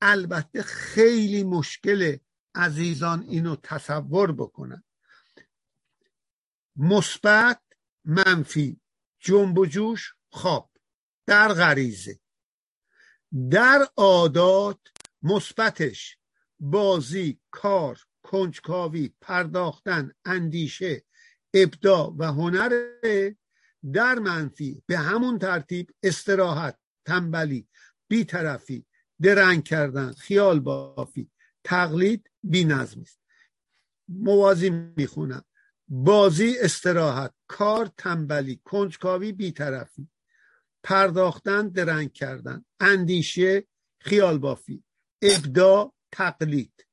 [0.00, 2.16] البته خیلی مشکل
[2.54, 4.84] عزیزان اینو تصور بکنن.
[6.76, 7.60] مثبت
[8.04, 8.80] منفی
[9.20, 10.70] جنب و جوش خواب.
[11.26, 12.20] در غریزه.
[13.50, 14.80] در عادات
[15.22, 16.18] مثبتش.
[16.60, 21.04] بازی کار کنجکاوی پرداختن اندیشه
[21.54, 22.70] ابداع و هنر
[23.92, 27.68] در منفی به همون ترتیب استراحت تنبلی
[28.08, 28.86] بیطرفی
[29.22, 31.30] درنگ کردن خیال بافی
[31.64, 33.20] تقلید بی نظمی است.
[34.08, 35.44] موازی می‌خونم.
[35.88, 40.08] بازی استراحت کار تنبلی کنجکاوی بیطرفی
[40.82, 43.66] پرداختن درنگ کردن اندیشه
[44.00, 44.84] خیال بافی
[45.22, 46.86] ابداع تقلید.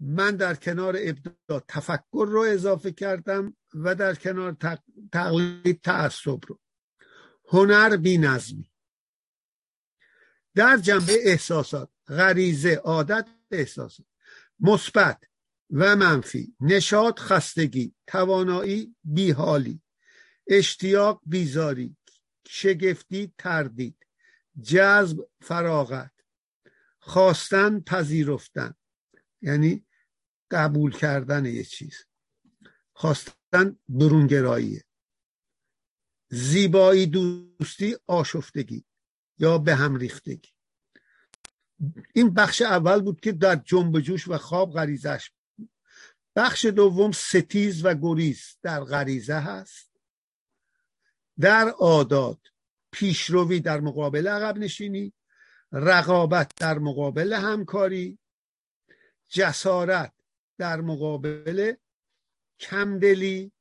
[0.00, 3.56] من در کنار ابداع تفکر رو اضافه کردم.
[3.74, 4.56] و در کنار
[5.12, 6.60] تقلید تعصب رو.
[7.48, 8.70] هنر بی نظمی.
[10.54, 14.06] در جنبه احساسات غریزه عادت احساسات
[14.60, 15.24] مثبت
[15.70, 19.82] و منفی نشاط خستگی توانایی بیحالی
[20.46, 21.96] اشتیاق بیزاری
[22.46, 24.06] شگفتی تردید
[24.62, 26.12] جذب فراغت
[26.98, 28.74] خواستن پذیرفتن.
[29.42, 29.86] یعنی
[30.50, 32.04] قبول کردن یه چیز.
[32.92, 33.37] خواستن
[33.88, 34.82] برونگرایی.
[36.30, 38.84] زیبایی دوستی آشفتگی
[39.38, 40.50] یا به هم ریختگی.
[42.14, 45.30] این بخش اول بود که در جنب جوش و خواب غریزش
[46.36, 49.90] بخش دوم ستیز و گریز در غریزه هست.
[51.40, 52.38] در عادات
[52.92, 55.12] پیشروی در مقابل عقب نشینی
[55.72, 58.18] رقابت در مقابل همکاری
[59.28, 60.12] جسارت
[60.58, 61.74] در مقابل
[62.60, 63.52] کمدلی.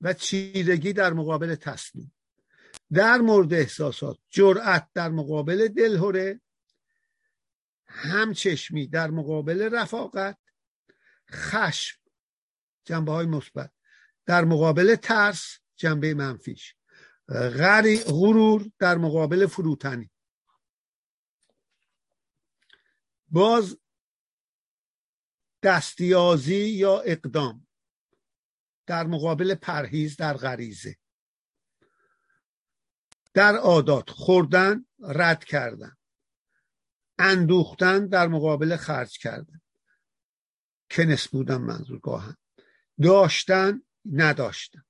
[0.00, 2.12] و چیرگی در مقابل تسلیم.
[2.92, 6.40] در مورد احساسات جرأت در مقابل دلهوره.
[7.86, 10.38] همچشمی در مقابل رفاقت.
[11.30, 11.98] خشم
[12.84, 13.70] جنبه های مثبت.
[14.26, 16.74] در مقابل ترس جنبه منفیش.
[18.06, 20.10] غرور در مقابل فروتنی.
[23.36, 23.78] باز
[25.62, 27.66] دستیازی یا اقدام
[28.86, 30.96] در مقابل پرهیز در غریزه.
[33.34, 35.96] در عادات خوردن رد کردن.
[37.18, 39.60] اندوختن در مقابل خرج کردن.
[40.90, 42.36] کنس بودن منظور گاهن
[43.02, 44.84] داشتن نداشتن.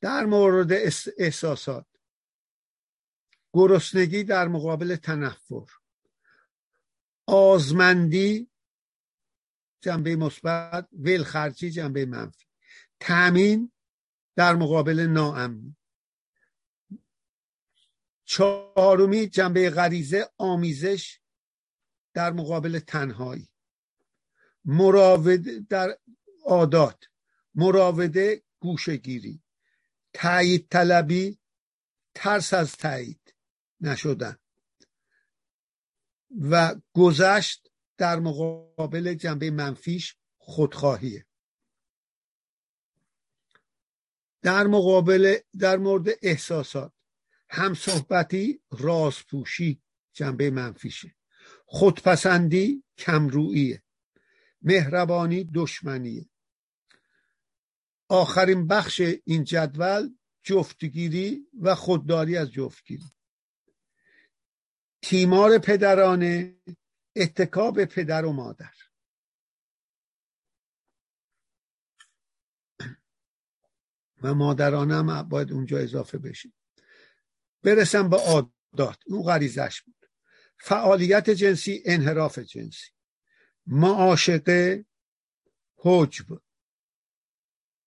[0.00, 0.72] در مورد
[1.18, 1.86] احساسات.
[3.52, 5.81] گرسنگی در مقابل تنفر.
[7.26, 8.50] آزمندی
[9.80, 12.46] جنبه مثبت ولخرچی جنبه منفی.
[13.00, 13.72] تامین
[14.36, 15.76] در مقابل ناامنی
[18.24, 21.20] چهارمی جنبه غریزه آمیزش
[22.14, 23.48] در مقابل تنهایی.
[24.64, 25.98] مراوده در
[26.44, 27.04] عادات.
[27.54, 29.42] مراوده گوشگیری
[30.12, 31.38] تایید طلبی
[32.14, 33.34] ترس از تایید
[33.80, 34.36] نشدن.
[36.40, 41.26] و گذشت در مقابل جنبه منفیش خودخواهیه.
[44.42, 46.92] در مقابل در مورد احساسات
[47.48, 51.14] همصحبتی رازپوشی جنبه منفیشه.
[51.66, 53.82] خودپسندی کمروییه.
[54.62, 56.28] مهربانی دشمنیه.
[58.08, 63.12] آخرین بخش این جدول جفتگیری و خودداری از جفتگیری.
[65.02, 66.56] تیمار پدرانه
[67.16, 68.72] اتکاب پدر و مادر.
[74.22, 76.52] و مادرانه هم باید اونجا اضافه بشه.
[77.62, 80.06] برسم به عادات اون غریزش بود.
[80.58, 82.90] فعالیت جنسی انحراف جنسی.
[83.66, 84.86] معاشقه
[85.76, 86.26] حجب.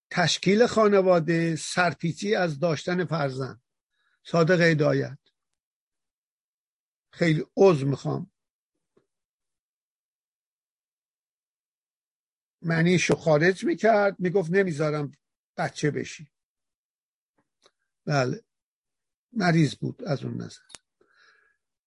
[0.09, 3.61] تشکیل خانواده سرپیچی از داشتن فرزند.
[4.23, 5.24] صادق هدایت.
[7.15, 8.31] خیلی عضو می‌خوام.
[12.61, 15.11] معنیشو خارج می‌کرد می‌گفت نمی‌ذارم
[15.57, 16.31] بچه بشی.
[18.05, 18.43] بله.
[19.33, 20.61] مریض بود از اون نظر.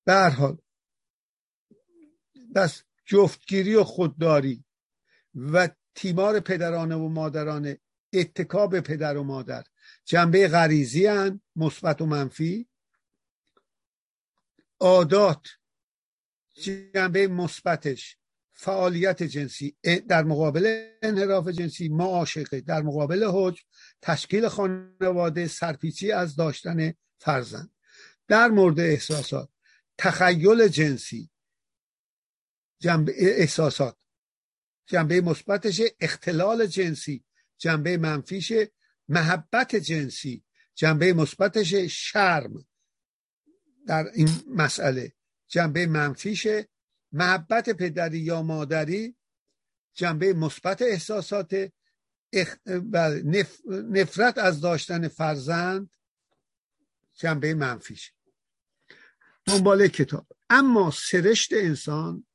[0.05, 0.59] به حال
[2.55, 4.65] بس جفتگیری و خودداری
[5.35, 7.81] و تیمار پدرانه و مادرانه
[8.13, 9.65] اتکاب پدر و مادر.
[10.05, 12.68] جنبه غریزی هن مثبت و منفی.
[14.81, 15.49] عادات
[16.95, 18.17] جنبه مثبتش
[18.53, 19.77] فعالیت جنسی
[20.09, 23.63] در مقابل انحراف جنسی معاشقه در مقابل حج
[24.03, 27.71] تشکیل خانواده سرپیچی از داشتن فرزند.
[28.29, 29.49] در مورد احساسات
[29.99, 31.31] تخیل جنسی
[32.79, 33.97] جنبه احساسات
[34.87, 37.25] جنبه مثبتش اختلال جنسی
[37.59, 38.53] جنبه منفیش
[39.09, 42.67] محبت جنسی جنبه مثبتش شرم.
[43.87, 45.13] در این مسئله.
[45.49, 46.69] جنبه منفیشه
[47.13, 49.17] محبت پدری یا مادری
[49.95, 51.73] جنبه مثبت احساسات
[52.67, 55.91] بله، نفرت از داشتن فرزند
[57.15, 58.13] جنبه منفیشه
[59.47, 60.27] دنبال کتاب.
[60.51, 62.27] اما سرشت انسان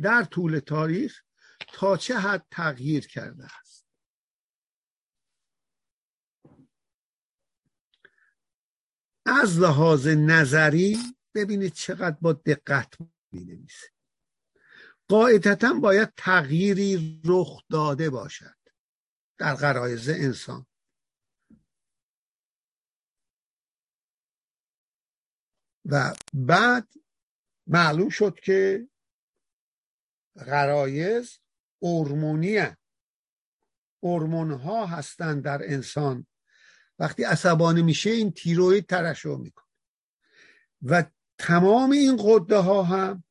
[0.00, 1.22] در طول تاریخ
[1.72, 3.46] تا چه حد تغییر کرده
[9.26, 10.98] از لحاظ نظری
[11.34, 12.94] ببینید چقدر با دقت
[13.32, 13.88] می نویسه
[15.08, 18.56] قاعدتا باید تغییری رخ داده باشد
[19.38, 20.66] در غرایز انسان.
[25.84, 26.88] و بعد
[27.66, 28.88] معلوم شد که
[30.36, 31.38] غرایز
[31.82, 32.58] ارمونی
[34.02, 36.26] ارمون ها هستند در انسان
[36.98, 39.66] وقتی عصبانی میشه این تیروید ترشح می‌کنه.
[40.82, 41.04] و
[41.38, 43.24] تمام این قده ها هم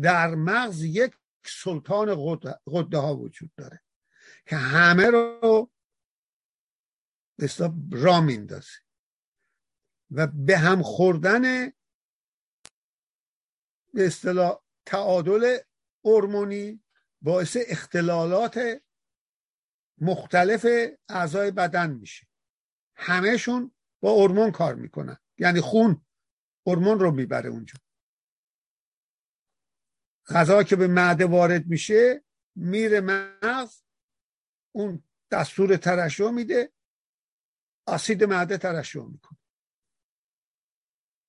[0.00, 1.12] در مغز یک
[1.44, 2.36] سلطان
[2.66, 3.82] قده ها وجود داره
[4.46, 5.70] که همه رو
[7.36, 7.50] به
[7.90, 8.78] را میندازه
[10.10, 11.66] و به هم خوردن
[13.94, 15.58] به اصطلاح تعادل
[16.04, 16.82] هورمونی
[17.22, 18.82] باعث اختلالات
[19.98, 20.66] مختلف
[21.08, 22.26] اعضای بدن میشه.
[22.96, 25.16] همهشون با هورمون کار می‌کنن.
[25.38, 26.06] یعنی خون
[26.66, 27.74] هورمون رو می‌بره اونجا.
[30.26, 32.24] غذا که به معده وارد میشه
[32.56, 33.82] میره مغز
[34.74, 36.72] اون دستور ترشح میده
[37.86, 39.38] اسید معده ترشح می‌کنه.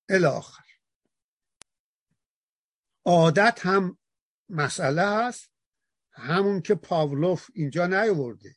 [0.08, 0.64] الاخر
[3.06, 3.98] عادت هم
[4.48, 5.50] مسئله هست.
[6.12, 8.56] همون که پاولوف اینجا نیورده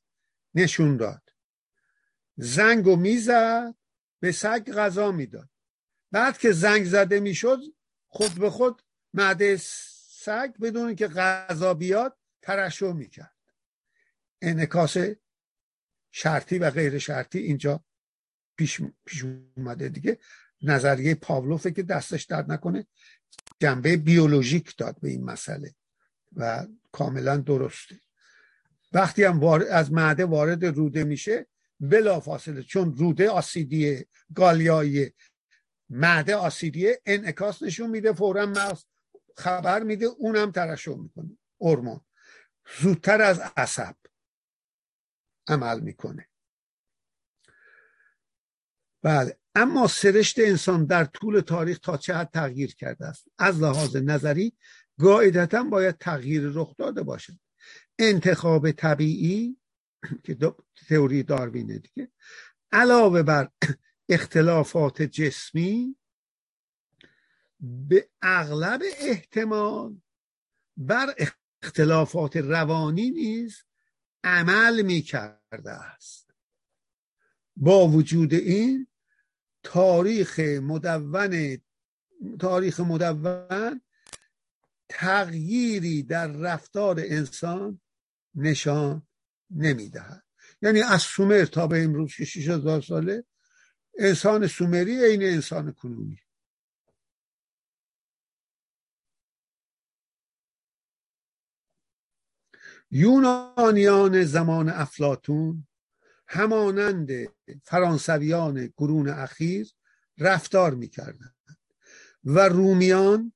[0.56, 1.27] نشون داد.
[2.38, 3.76] زنگ و می‌زد
[4.20, 5.50] به سگ غذا می‌داد.
[6.12, 7.60] بعد که زنگ زده می‌شد
[8.08, 8.82] خود به خود
[9.14, 9.58] معده
[10.10, 13.34] سگ بدون که غذا بیاد ترشح می‌کرد.
[14.42, 14.98] انعکاس
[16.12, 17.84] شرطی و غیر شرطی اینجا
[18.56, 19.24] پیش, پیش
[19.58, 20.20] اومده دیگه.
[20.62, 22.88] نظریه پاولوفه که دستش درد نکنه
[23.60, 25.76] جنبه بیولوژیک داد به این مسئله
[26.36, 28.00] و کاملا درسته.
[28.94, 31.48] وقتی هم از معده وارد روده میشه
[31.80, 35.14] بلا فاصله چون روده آسیدی گالیایی
[35.90, 38.84] معده آسیدی انعکاس نشون میده فورا مغز
[39.38, 41.38] خبر میده اونم ترشح می‌کنه.
[41.62, 42.02] هورمون.
[42.80, 43.96] زودتر از عصب
[45.48, 46.28] عمل می‌کنه.
[49.02, 49.38] بله.
[49.56, 54.54] اما سرشت انسان در طول تاریخ تا چه حد تغییر کرده است؟ از لحاظ نظری
[55.00, 57.40] قاعدتا باید تغییر رخ داده باشد.
[58.00, 59.58] انتخاب طبیعی
[60.24, 60.38] که
[60.90, 62.12] تئوری داروینه دیگه.
[62.72, 63.52] علاوه بر
[64.10, 65.96] اختلافات جسمی
[67.60, 70.02] به اغلب احتمال
[70.78, 71.16] بر
[71.64, 73.64] اختلافات روانی نیز
[74.24, 76.34] عمل می کرده است.
[77.56, 78.88] با وجود این
[79.64, 81.58] تاریخ مدون
[82.40, 83.82] تاریخ مدون
[84.90, 87.82] تغییری در رفتار انسان
[88.36, 89.07] نشان
[89.50, 90.24] نمی‌دهد.
[90.62, 93.24] یعنی از سومر تا به امروز که 6000 ساله
[94.00, 96.20] انسان سومری عین انسان کنونی.
[102.92, 105.68] یونانیان زمان افلاتون
[106.28, 107.10] همانند
[107.64, 109.74] فرانسویان قرون اخیر
[110.18, 111.36] رفتار می‌کردند
[112.24, 113.34] و رومیان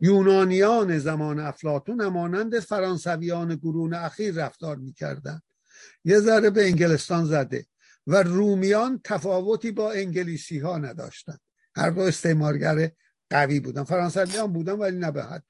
[0.00, 5.42] یونانیان زمان افلاتون همانند فرانسویان قرون اخیر رفتار می‌کردند.
[6.04, 7.66] یه ذره به انگلستان زده
[8.06, 11.40] و رومیان تفاوتی با انگلیسی ها نداشتند.
[11.76, 12.90] هر دو استعمارگر
[13.30, 15.44] قوی بودن فرانسویان بودن ولی نه به حد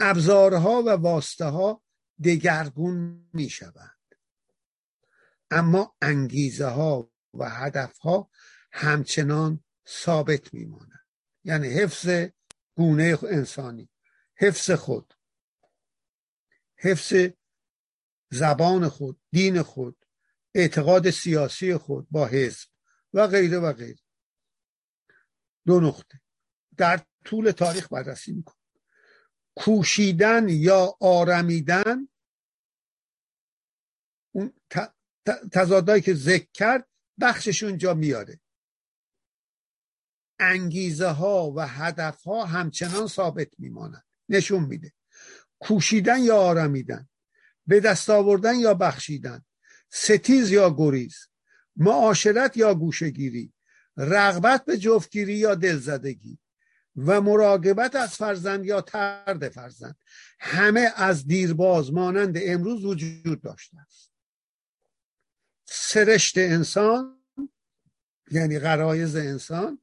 [0.00, 1.82] ابزارها و واسطه ها
[2.24, 4.14] دگرگون می شوند
[5.50, 8.30] اما انگیزه ها و هدف ها
[8.72, 11.06] همچنان ثابت می مانند
[11.44, 12.28] یعنی حفظ
[12.76, 13.88] گونه انسانی.
[14.36, 15.14] حفظ خود.
[16.78, 17.30] حفظ
[18.30, 20.04] زبان خود دین خود
[20.54, 22.68] اعتقاد سیاسی خود با حزب
[23.12, 24.00] و غیره و غیره.
[25.66, 26.20] دو نقطه.
[26.76, 28.54] در طول تاریخ بررسی میکن
[29.56, 32.08] کوشیدن یا آرمیدن
[34.34, 34.52] اون
[35.52, 36.88] تضادهایی که ذکر کرد
[37.20, 38.40] بخششون جا میاره.
[40.42, 44.92] انگیزه ها و هدف ها همچنان ثابت میمانند نشون میده.
[45.58, 47.08] کوشیدن یا آرمیدن
[47.66, 49.44] به دست آوردن یا بخشیدن
[49.90, 51.16] ستیز یا گریز
[51.76, 53.52] معاشرت یا گوشگیری
[53.96, 56.38] رغبت به جفتگیری یا دلزدگی
[56.96, 59.96] و مراقبت از فرزند یا ترد فرزند
[60.40, 64.10] همه از دیرباز مانند امروز وجود داشته است.
[65.64, 67.18] سرشت انسان
[68.30, 69.78] یعنی غرایز انسان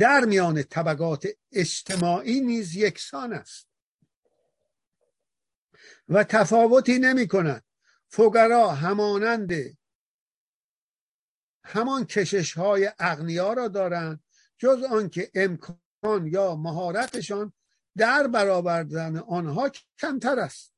[0.00, 3.68] در میان طبقات اجتماعی نیز یکسان است.
[6.08, 7.64] و تفاوتی نمی کند.
[8.08, 9.52] فقرا همانند
[11.64, 14.24] همان کشش های اغنیا را دارند
[14.58, 17.52] جز آنکه امکان یا مهارتشان
[17.96, 20.74] در برآوردن آنها کمتر است.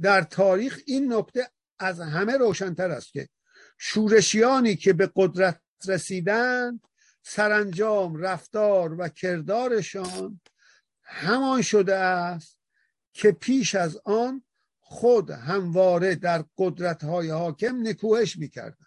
[0.00, 3.28] در تاریخ این نکته از همه روشنتر است که
[3.78, 6.80] شورشیانی که به قدرت رسیدند
[7.28, 10.40] سرانجام رفتار و کردارشان
[11.02, 12.60] همان شده است
[13.12, 14.44] که پیش از آن
[14.78, 18.86] خود همواره در قدرت های حاکم نکوهش می‌کردن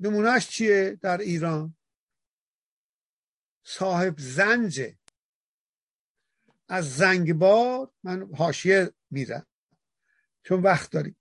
[0.00, 1.76] نمونهش چیه در ایران؟
[3.64, 4.98] صاحب زنجه
[6.68, 9.46] از زنگبار من حاشیه میرم.
[10.42, 11.16] چون وقت داریم.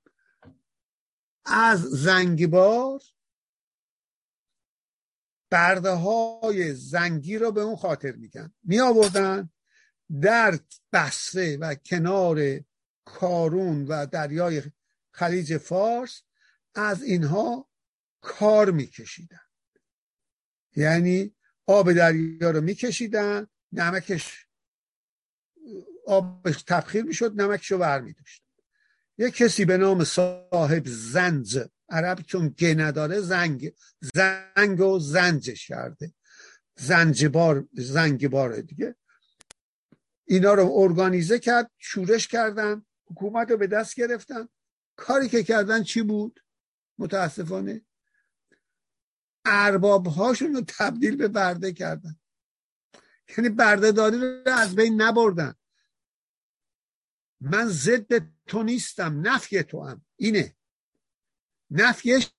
[1.46, 3.02] از زنگبار
[5.52, 8.54] برده های زنگی رو به اون خاطر میگن.
[8.64, 9.50] می آوردن
[10.22, 10.60] در
[10.94, 12.60] بسره و کنار
[13.06, 14.64] کارون و دریای
[15.12, 16.22] خلیج فارس
[16.76, 17.70] از اینها
[18.22, 19.40] کار میکشیدن.
[20.76, 21.36] یعنی
[21.66, 24.48] آب دریا رو میکشیدن نمکش
[26.08, 28.44] آبش تبخیر می‌شد نمکش رو میداشت
[29.18, 31.60] یک کسی به نام صاحب زنج
[31.92, 33.74] عرب چون گه نداره زنگ
[34.16, 36.14] زنگ و زنجش کرده.
[36.76, 38.96] زنجبار زنگبار دیگه.
[40.26, 44.50] اینا رو ارگانیزه کرد شورش کردن حکومت رو به دست گرفتن.
[44.96, 46.40] کاری که کردن چی بود؟
[46.98, 47.82] متاسفانه
[49.46, 52.20] ارباب هاشون رو تبدیل به برده کردن.
[53.38, 55.56] یعنی برده داری رو از بین نبردن.
[57.42, 60.56] من ضد تو نیستم نفی تو هم اینه.
[61.72, 62.32] نفیش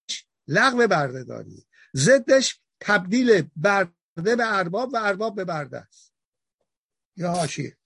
[0.49, 1.66] لغو برده داری
[1.97, 6.14] ضدش تبدیل برده به ارباب و ارباب به برده است.
[7.16, 7.78] یا هاشیه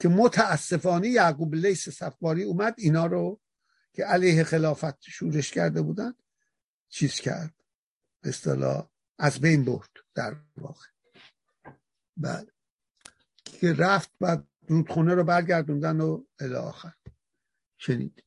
[0.00, 3.40] که متاسفانه یعقوب لیس صفواری اومد اینا رو
[3.92, 6.14] که علیه خلافت شورش کرده بودن
[6.88, 7.54] چیز کرد؟
[8.20, 10.86] به اصطلاح از بین برد در واقع.
[12.16, 12.52] بعد
[13.44, 16.92] که رفت بعد رودخونه رو برگردوندن و الی آخر.
[17.78, 18.24] شنید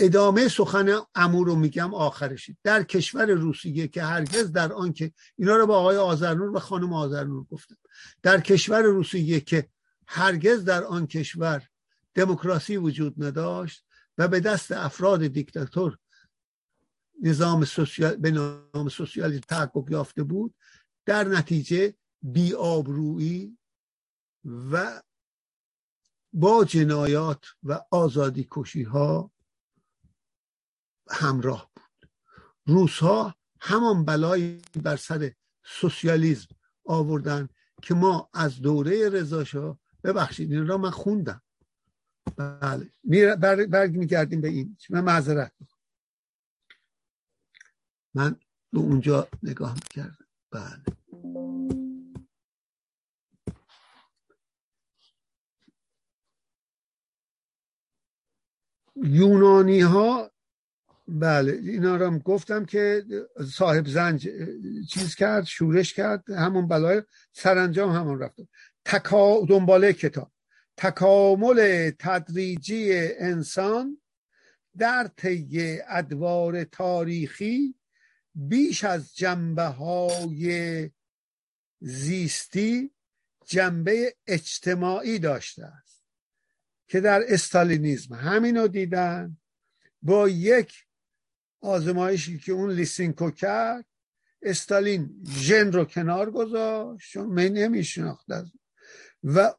[0.00, 5.56] ادامه سخن امو رو میگم آخرشی در کشور روسیه که هرگز در آن که اینا
[5.56, 7.76] رو با آقای آذرنور و خانم آذرنور گفتم.
[8.22, 9.68] در کشور روسیه که
[10.06, 11.68] هرگز در آن کشور
[12.14, 13.84] دموکراسی وجود نداشت
[14.18, 15.98] و به دست افراد دیکتاتور
[17.22, 20.54] نظام سوسیال به نام سوسیالیسم تحقق یافته بود
[21.06, 23.58] در نتیجه بیابرویی
[24.44, 25.02] و
[26.32, 29.30] با جنایات و آزادی کشی ها
[31.10, 32.10] همراه بود.
[32.66, 35.32] روس ها همان بلایی بر سر
[35.64, 36.48] سوسیالیسم
[36.84, 37.48] آوردن
[37.82, 41.42] که ما از دوره رضاشاه ببخشید این را من خوندم.
[42.36, 42.92] بله
[43.66, 44.76] برگ میگردیم به این.
[44.90, 45.52] من معذرت
[48.14, 48.36] من
[48.72, 50.26] به اونجا نگاه می‌کردم.
[50.50, 50.82] بله.
[58.96, 60.30] یونانی ها
[61.10, 63.04] بله اینا رو گفتم که
[63.52, 64.28] صاحب زنج
[64.90, 67.02] چیز کرد شورش کرد همون بلای
[67.32, 68.36] سرانجام همون رفت
[68.84, 70.32] تکا دنباله کتاب.
[70.76, 74.00] تکامل تدریجی انسان
[74.78, 77.74] در طی ادوار تاریخی
[78.34, 80.90] بیش از جنبه های
[81.80, 82.90] زیستی
[83.46, 86.04] جنبه اجتماعی داشته است
[86.88, 88.14] که در استالینیزم.
[88.14, 89.36] همینو دیدن.
[90.02, 90.72] با یک
[91.60, 93.86] آزمایشی که اون لیسینکو کرد
[94.42, 98.26] استالین ژن رو کنار گذاشت چون من نمیشناخت
[99.24, 99.54] و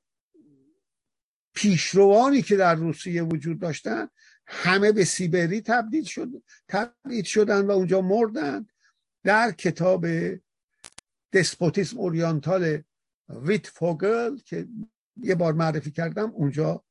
[1.53, 4.07] پیشروانی که در روسیه وجود داشتن
[4.47, 8.67] همه به سیبری تبدیل شد تبدیل شدن و اونجا مردن.
[9.23, 10.05] در کتاب
[11.33, 12.83] دسپوتیسم اوریانتال
[13.29, 14.67] ویت فوگل که
[15.17, 16.83] یه بار معرفی کردم اونجا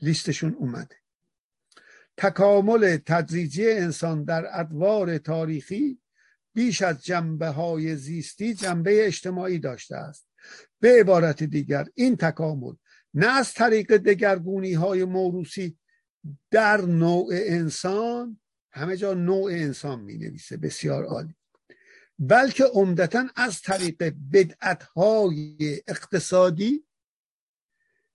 [0.00, 0.96] لیستشون اومده.
[2.16, 6.00] تکامل تدریجی انسان در ادوار تاریخی
[6.54, 10.28] بیش از جنبه های زیستی جنبه اجتماعی داشته است.
[10.80, 12.74] به عبارت دیگر این تکامل
[13.14, 15.78] نه از طریق دگرگونی های موروسی
[16.50, 18.40] در نوع انسان
[18.70, 21.34] همه جا نوع انسان می نویسه بسیار عالی
[22.18, 26.84] بلکه عمدتا از طریق بدعت های اقتصادی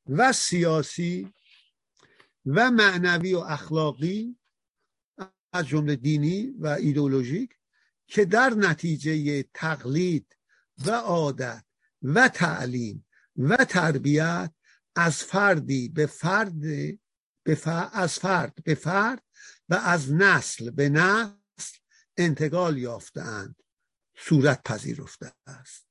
[0.10, 1.34] و سیاسی
[2.46, 4.38] و معنوی و اخلاقی
[5.54, 7.58] از جمله دینی و ایدولوژیک
[8.08, 10.38] که در نتیجه تقلید
[10.86, 11.64] و عادت
[12.02, 14.54] و تعلیم و تربیت
[14.96, 16.60] از فردی به فرد
[17.44, 17.58] به
[17.94, 19.24] از فرد به فرد
[19.70, 21.78] و از نسل به نسل
[22.18, 23.56] انتقال یافتهاند.
[24.18, 25.88] صورت پذیرفته است.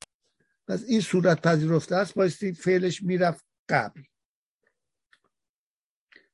[0.69, 4.03] پس این صورت پذیرفته است بایستی فعلش می‌رفت قبل.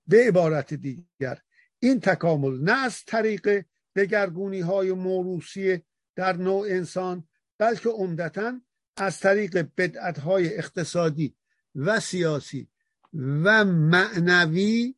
[0.06, 1.38] به عبارت دیگر.
[1.78, 3.64] این تکامل نه از طریق
[3.96, 5.82] دگرگونی های موروسی
[6.16, 7.28] در نوع انسان
[7.58, 8.60] بلکه عمدتا
[8.96, 11.36] از طریق بدعت های اقتصادی
[11.74, 12.68] و سیاسی
[13.14, 14.94] و معنوی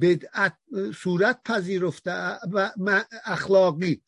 [0.00, 0.56] بدعت
[0.94, 2.12] صورت پذیرفته
[2.52, 4.02] و اخلاقی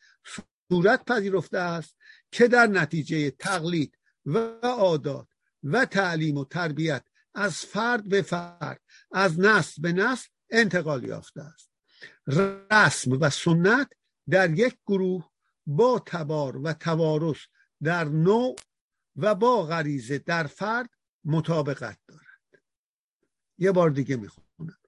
[0.68, 1.96] صورت پذیرفته است
[2.30, 5.28] که در نتیجه تقلید و عادات
[5.62, 8.80] و تعلیم و تربیت از فرد به فرد
[9.12, 11.70] از نسل به نسل انتقال یافته است.
[12.70, 13.92] رسم و سنت
[14.30, 15.30] در یک گروه
[15.66, 17.38] با تبار و توارث
[17.82, 18.56] در نوع
[19.16, 20.90] و با غریزه در فرد
[21.24, 22.62] مطابقت دارد.
[23.58, 24.78] یه بار دیگه می‌خونم.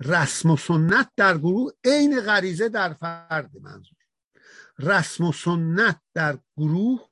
[0.00, 3.98] رسم و سنت در گروه عین غریزه در فرد منظور.
[4.78, 7.08] رسم و سنت در گروه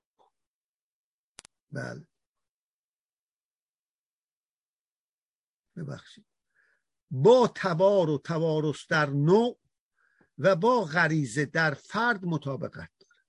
[1.72, 2.06] بله.
[5.76, 6.31] ببخشید.
[7.14, 9.58] با تبار و توارث در نوع
[10.38, 13.26] و با غریزه در فرد مطابقت دارد.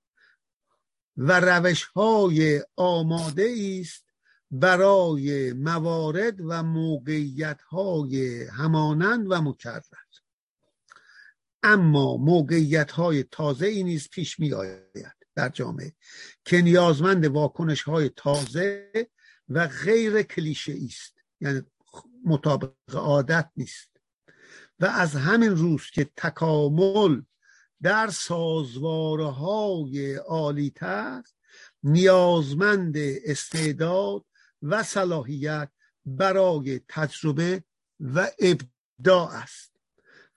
[1.18, 4.06] و روش های آماده است
[4.52, 9.82] برای موارد و موقعیت های همانند و مکرر.
[11.64, 15.94] اما موقعیت های تازه ای نیز پیش می آید در جامعه
[16.46, 18.92] که نیازمند واکنش های تازه
[19.50, 21.14] و غیر کلیشه است.
[21.42, 21.62] یعنی
[22.26, 23.89] مطابق عادت نیست.
[24.80, 27.21] و از همین روز که تکامل
[27.82, 30.15] در سازوارهای
[31.84, 32.93] نیازمند
[33.26, 34.26] استعداد
[34.61, 35.69] و صلاحیت
[36.05, 37.63] برای تجربه
[37.99, 39.74] و ابداع است.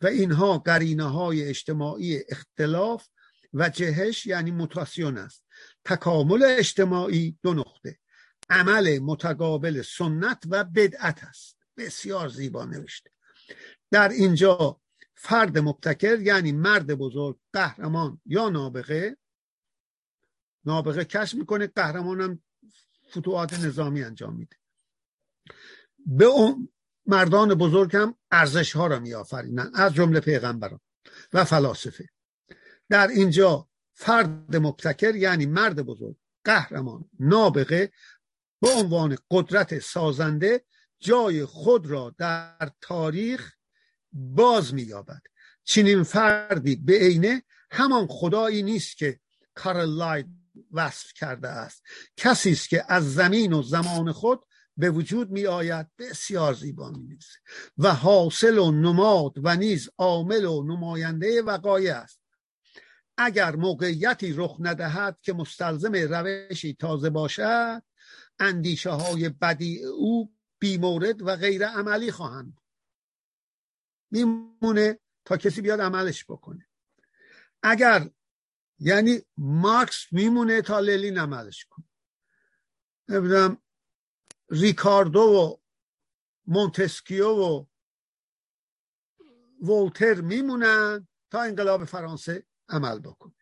[0.01, 3.09] و اینها قرینه های اجتماعی اختلاف
[3.55, 5.45] و جهش یعنی موتاسیون است.
[5.85, 7.99] تکامل اجتماعی دو نقطه.
[8.51, 11.56] عمل متقابل سنت و بدعت است.
[11.77, 13.11] بسیار زیبا نوشته.
[13.91, 14.81] در اینجا
[15.15, 19.17] فرد مبتکر یعنی مرد بزرگ قهرمان یا نابغه.
[20.65, 22.43] نابغه کش می‌کنه قهرمانم
[23.11, 24.57] فتوحات نظامی انجام میده.
[26.07, 26.69] به اون
[27.07, 30.81] مردان بزرگ هم ارزش ها را میآفرینند از جمله پیغمبران
[31.33, 32.09] و فلاسفه.
[32.89, 37.93] در اینجا فرد مبتکر یعنی مرد بزرگ قهرمان نابغه
[38.61, 40.65] به عنوان قدرت سازنده
[41.01, 43.53] جای خود را در تاریخ
[44.13, 45.21] باز مییابد.
[45.65, 49.21] چنین فردی به عینه همان خدایی نیست که
[49.55, 50.27] کارل لاید
[50.73, 51.83] وصف کرده است.
[52.17, 54.45] کسی است که از زمین و زمان خود
[54.77, 57.19] به وجود می آید بسیار زیبا می
[57.79, 62.21] و حاصل و نماد و نیز عامل و نماینده وقایع است.
[63.19, 67.83] اگر موقعیتی رخ ندهد که مستلزم روشی تازه باشد
[68.39, 72.61] اندیشه های بدی او بیمورد و غیر عملی خواهند
[74.11, 76.69] میمونه تا کسی بیاد عملش بکنه.
[77.63, 78.11] اگر
[78.79, 81.87] یعنی مارکس میمونه تا للین عملش کنه.
[83.09, 83.63] نمی‌دونم
[84.51, 85.57] ریکاردو و
[86.47, 87.67] مونتسکیو و
[89.63, 93.35] ولتر میمونن تا انقلاب فرانسه عمل بکنه.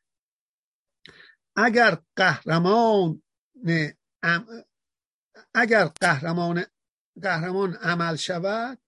[1.56, 3.22] اگر قهرمان
[5.54, 6.64] اگر قهرمان
[7.22, 8.78] قهرمان عمل شود.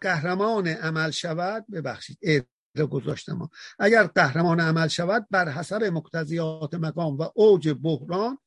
[0.00, 1.66] قهرمان عمل شود.
[1.72, 3.50] ببخشید رو گذاشتم.
[3.78, 8.38] اگر قهرمان عمل شود بر حسب مقتضیات مقام و اوج بحران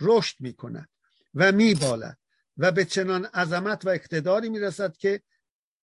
[0.00, 0.88] رشد می کند
[1.34, 2.18] و میبالد
[2.56, 5.22] و به چنان عظمت و اقتداری می‌رسد که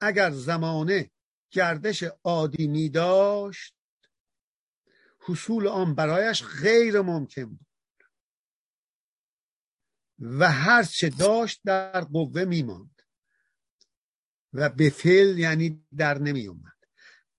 [0.02, 1.12] اگر زمانه
[1.52, 3.76] گردش عادی می داشت
[5.20, 7.69] حصول آن برایش غیر ممکن بود.
[10.20, 13.02] و هرچه داشت در قوه میماند.
[14.54, 16.74] و به فعل یعنی در نمی اومد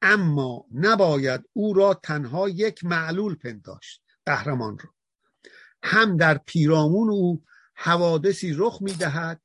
[0.02, 4.94] اما نباید او را تنها یک معلول پنداشت قهرمان را.
[5.82, 9.42] هم در پیرامون او حوادثی رخ می‌دهد.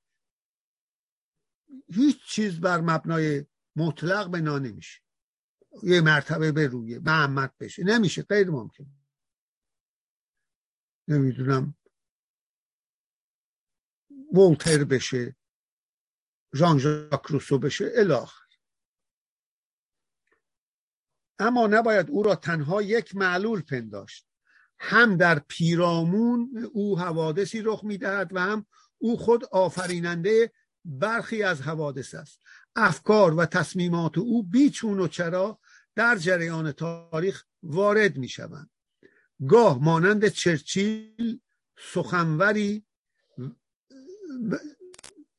[1.94, 5.02] هیچ چیز بر مبنای مطلق بنا نمیشه.
[5.84, 7.84] یه مرتبه به روی محمد بشه.
[7.84, 8.86] نمیشه غیر ممکن.
[11.08, 11.76] نمی‌دونم.
[14.38, 15.36] ولتر بشه
[16.56, 18.46] ژان ژاک روسو بشه الاخر.
[21.40, 24.28] اما نباید او را تنها یک معلول پنداشت.
[24.80, 28.66] هم در پیرامون او حوادثی رخ می‌دهد و هم
[28.98, 30.52] او خود آفریننده
[30.86, 32.42] برخی از حوادث است.
[32.76, 35.60] افکار و تصمیمات او بیچون و چرا
[35.96, 38.70] در جریان تاریخ وارد می شوند
[39.50, 41.40] گاه مانند چرچیل
[41.94, 42.86] سخنوری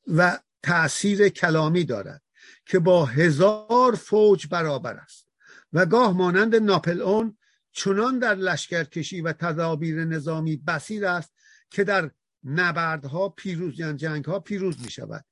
[0.07, 2.21] و تأثیر کلامی دارد
[2.65, 5.27] که با هزار فوج برابر است
[5.73, 7.37] و گاه مانند ناپلئون
[7.71, 11.33] چنان در لشکرکشی و تدابیر نظامی بسیر است
[11.69, 12.11] که در
[12.43, 15.25] نبردها پیروز یعنی جنگها پیروز می شود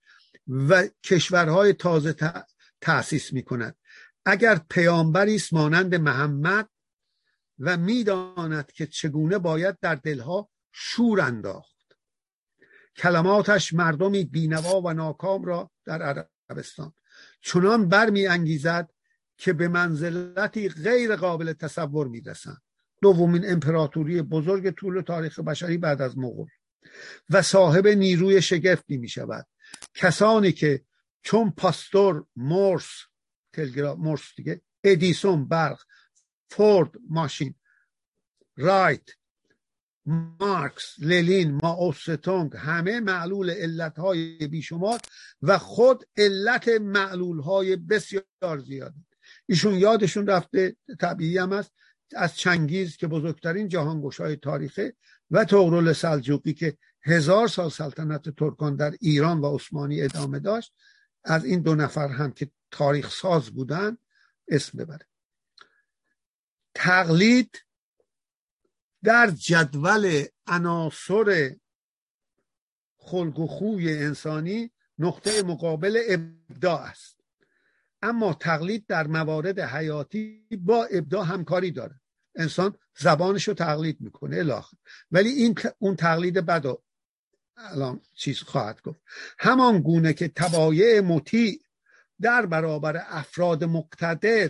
[0.48, 2.16] و کشورهای تازه
[2.82, 3.76] تأسیس می کند
[4.26, 6.70] اگر پیامبری است مانند محمد
[7.60, 11.75] و می‌داند که چگونه باید در دلها شور انداخت.
[12.98, 16.94] کلماتش مردمی بینوا و ناکام را در عربستان.
[17.42, 18.92] چنان برمی انگیزد
[19.38, 22.62] که به منزلتی غیر قابل تصور می‌رسند.
[23.02, 26.48] دومین امپراتوری بزرگ طول تاریخ بشری بعد از مغول.
[27.30, 29.48] و صاحب نیروی شگفتی می شود
[29.94, 30.86] کسانی که
[31.22, 32.90] چون پاستور مورس
[33.54, 35.80] تلگراف مورس دیگه ادیسون برق
[36.50, 37.56] فورد ماشین
[38.58, 39.10] رایت
[40.06, 45.00] مارکس للین ما ستونگ همه معلول علت های بیشمار
[45.42, 48.96] و خود علت معلول های بسیار زیاده.
[49.46, 51.72] ایشون یادشون رفته طبیعی هم است
[52.16, 54.96] از چنگیز که بزرگترین جهانگوش های تاریخه
[55.32, 60.74] و تغرل سلجوقی که هزار سال سلطنت ترکان در ایران و عثمانی ادامه داشت
[61.24, 63.98] از این دو نفر هم که تاریخ ساز بودن
[64.48, 65.08] اسم ببره
[66.76, 67.66] تقلید
[69.06, 71.56] در جدول عناصر
[72.98, 77.20] خلق و خوی انسانی نقطه مقابل ابداع است.
[78.02, 82.02] اما تقلید در موارد حیاتی با ابداع همکاری داره.
[82.36, 84.78] انسان زبانش رو تقلید می‌کنه الاخر
[85.12, 86.78] ولی این اون تقلید بد
[87.58, 89.00] الان چیز خواهد گفت.
[89.40, 91.62] همان گونه که تبایع مطیع
[92.22, 94.50] در برابر افراد مقتدر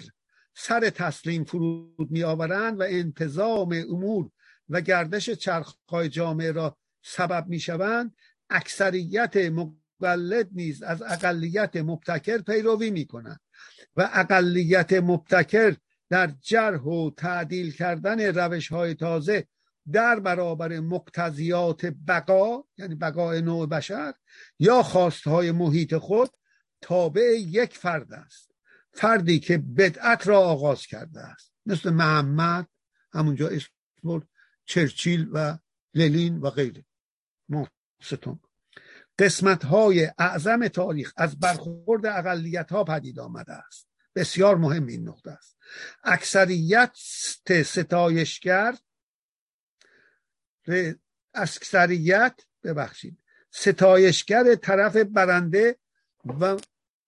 [0.53, 4.32] سر تسلیم فرود می آورند و انتظام امور
[4.70, 8.16] و گردش چرخهای جامعه را سبب می شوند
[8.49, 13.39] اکثریت مقلد نیز از اقلیت مبتکر پیروی می کنند
[13.95, 15.76] و اقلیت مبتکر
[16.09, 19.47] در جرح و تعدیل کردن روش های تازه
[19.91, 24.13] در برابر مقتضیات بقا یعنی بقای نوع بشر
[24.59, 26.30] یا خواستهای محیط خود
[26.82, 28.51] تابع یک فرد است.
[28.93, 31.53] فردی که بدعت را آغاز کرده است.
[31.66, 32.68] مثل محمد
[33.13, 33.70] همونجا اسم
[34.66, 35.57] چرچیل و
[35.93, 36.86] للین و غیره.
[38.01, 38.39] ستون
[39.20, 43.88] قسمت های اعظم تاریخ از برخورد اقلیت ها پدید آمده است.
[44.16, 45.57] بسیار مهم این نقطه است.
[46.03, 46.91] اکثریت
[47.63, 48.78] ستایشگر
[51.34, 53.18] اکثریت ببخشید.
[53.51, 55.80] ستایشگر طرف برنده
[56.26, 56.57] و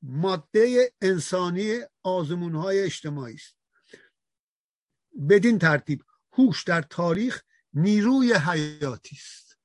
[0.02, 3.58] ماده انسانی آزمون های اجتماعی است.
[5.30, 7.44] بدین ترتیب هوش در تاریخ
[7.74, 9.58] نیروی حیاتی است.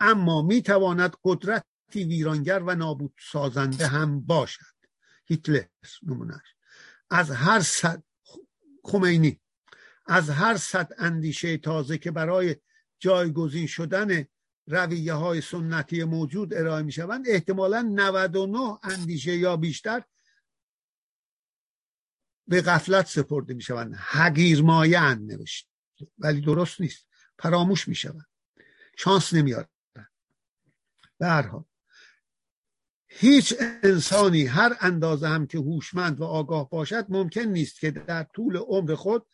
[0.00, 4.80] اما می‌تواند قدرتی ویرانگر و نابود سازنده هم باشد.
[5.30, 5.64] هیتلر
[6.02, 6.54] نمونهش
[7.10, 8.02] از هر صد
[8.84, 9.40] خمینی
[10.06, 12.56] از هر صد اندیشه تازه که برای
[12.98, 14.24] جایگزین شدن
[14.66, 20.02] رویه های سنتی موجود ارائه می شوند احتمالا 99 اندیشه یا بیشتر
[22.48, 25.69] به غفلت سپرده می شوند حگیر مایه نوشت
[26.18, 27.06] ولی درست نیست.
[27.38, 28.26] فراموش می شوند
[28.96, 29.68] شانس نمیارن
[31.18, 31.64] به
[33.08, 38.56] هیچ انسانی هر اندازه هم که هوشمند و آگاه باشد ممکن نیست که در طول
[38.56, 39.26] عمر خود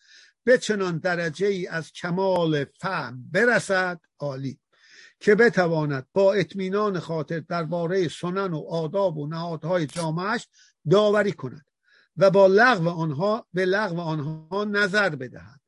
[0.44, 4.60] به چنان درجه ای از کمال فهم برسد عالی
[5.20, 10.48] که بتواند با اطمینان خاطر درباره سنن و آداب و نهادهای جامعش
[10.90, 11.66] داوری کند
[12.16, 15.60] و با لغو آنها به لغو آنها نظر بدهد.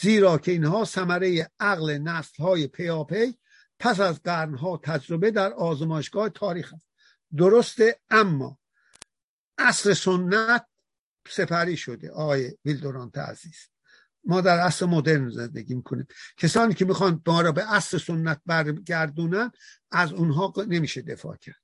[0.00, 3.38] زیرا که اینها ثمره عقل نسل های پیاپی
[3.78, 6.86] پس از قرنها تجربه در آزمایشگاه تاریخ است.
[7.36, 8.58] درسته اما
[9.58, 10.66] اصل سنت
[11.28, 13.56] سپری شده آقای ویلدورانت عزیز.
[14.24, 16.06] ما در عصر مدرن زندگی می‌کنیم.
[16.36, 19.50] کسانی که می‌خوان ما را به اصل سنت برگردونن
[19.90, 21.62] از اونها نمیشه دفاع کرد.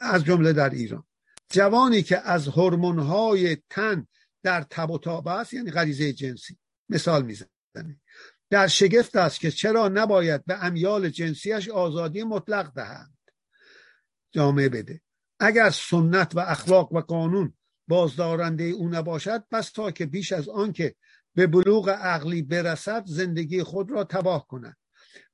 [0.00, 1.04] از جمله در ایران.
[1.50, 4.06] جوانی که از های تن
[4.42, 6.58] در تب و تاب است یعنی غریزه جنسی
[6.92, 8.00] مثال می‌زنه.
[8.50, 13.18] در شگفت است که چرا نباید به امیال جنسیش آزادی مطلق دهند.
[14.32, 15.00] جامعه بده.
[15.40, 17.54] اگر سنت و اخلاق و قانون
[17.88, 20.94] بازدارنده او نباشد بس تا که بیش از آنکه
[21.34, 24.76] به بلوغ عقلی برسد زندگی خود را تباه کند.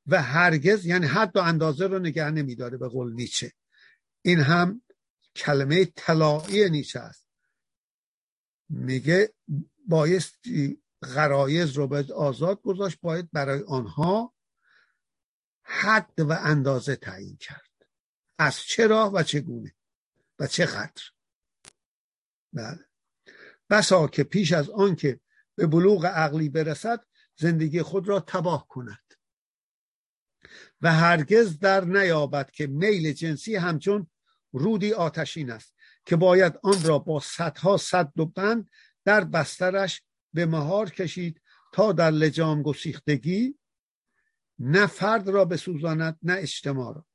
[0.07, 3.53] و هرگز یعنی و اندازه رو نگه نمیداره به قول نیچه.
[4.23, 4.83] این هم
[5.37, 7.29] کلمه طلایی نیچه است.
[8.69, 9.33] میگه
[9.87, 14.35] بایستی غرایز رو باید آزاد گذاشت باید برای آنها
[15.63, 17.71] حد و اندازه تعیین کرد.
[18.39, 19.75] از چرا و چگونه
[20.39, 21.03] و چقدر؟
[22.53, 22.89] بله.
[23.71, 25.21] بسا که پیش از آنکه
[25.55, 27.05] به بلوغ عقلی برسد
[27.37, 29.15] زندگی خود را تباه کند.
[30.81, 34.07] و هرگز در نیابد که میل جنسی همچون
[34.53, 35.75] رودی آتشین است
[36.05, 38.71] که باید آن را با صدها صد و بند
[39.05, 40.03] در بسترش
[40.39, 41.41] به مهار کشید
[41.73, 43.59] تا در لجام گسیختگی
[44.59, 47.07] نه فرد را بسوزاند نه اجتماع را.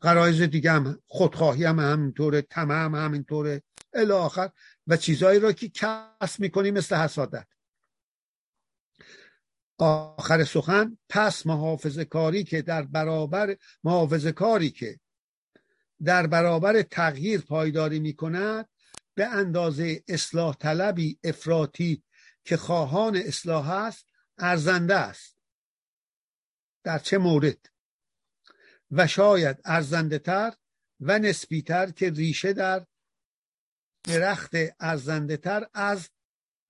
[0.00, 3.62] قرایز دیگه هم خودخواهی هم همینطوره تمام هم همینطوره.
[3.92, 4.50] الی
[4.86, 7.46] و چیزهایی را که کسب می‌کنی مثل حسادت.
[9.78, 15.00] آخر سخن پس محافظه کاری که در برابر محافظه کاری که
[16.04, 18.68] در برابر تغییر پایداری می کند
[19.16, 22.02] به اندازه اصلاح طلبی افراطی
[22.46, 24.06] که خواهان اصلاح است
[24.38, 25.36] ارزنده است.
[26.84, 27.70] در چه مورد؟
[28.90, 30.54] و شاید ارزنده تر
[31.00, 32.86] و نسبی تر که ریشه در
[34.04, 36.10] درخت ارزنده تر از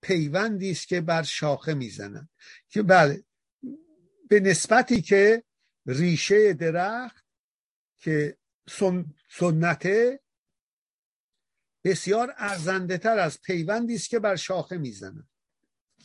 [0.01, 2.29] پیوندی است که بر شاخه می‌زنند
[2.69, 3.23] که بله
[4.29, 5.43] به نسبتی که
[5.85, 7.25] ریشه درخت
[7.97, 8.37] که
[9.29, 10.19] سنته
[11.83, 15.29] بسیار ارزنده تر از پیوندی است که بر شاخه می‌زنند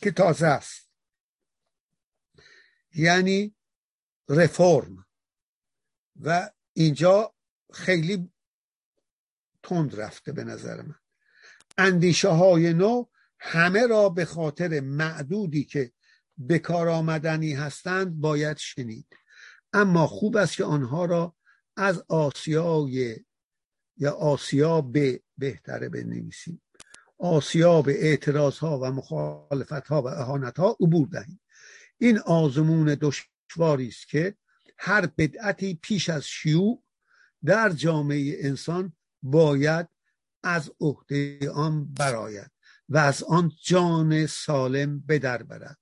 [0.03, 0.89] که تازه است.
[2.95, 3.55] یعنی
[4.29, 5.05] رفرم
[6.21, 7.35] و اینجا
[7.73, 8.31] خیلی
[9.63, 10.95] تند رفته به نظر من.
[11.77, 13.05] اندیشه های نو
[13.39, 15.91] همه را به خاطر معدودی که
[16.37, 19.07] به کار آمدنی هستند باید شنید.
[19.73, 21.35] اما خوب است که آنها را
[21.77, 23.19] از آسیای
[23.97, 26.62] یا آسیا به بهتره بنویسیم.
[27.23, 31.39] آسیا به اعتراض ها و مخالفت ها و اهانت ها عبور دهیم.
[31.97, 34.35] این آزمون دشواری است که
[34.77, 36.83] هر بدعتی پیش از شیوع
[37.45, 39.87] در جامعه انسان باید
[40.43, 42.51] از عهده آن براید
[42.89, 45.77] و از آن جان سالم به در برد.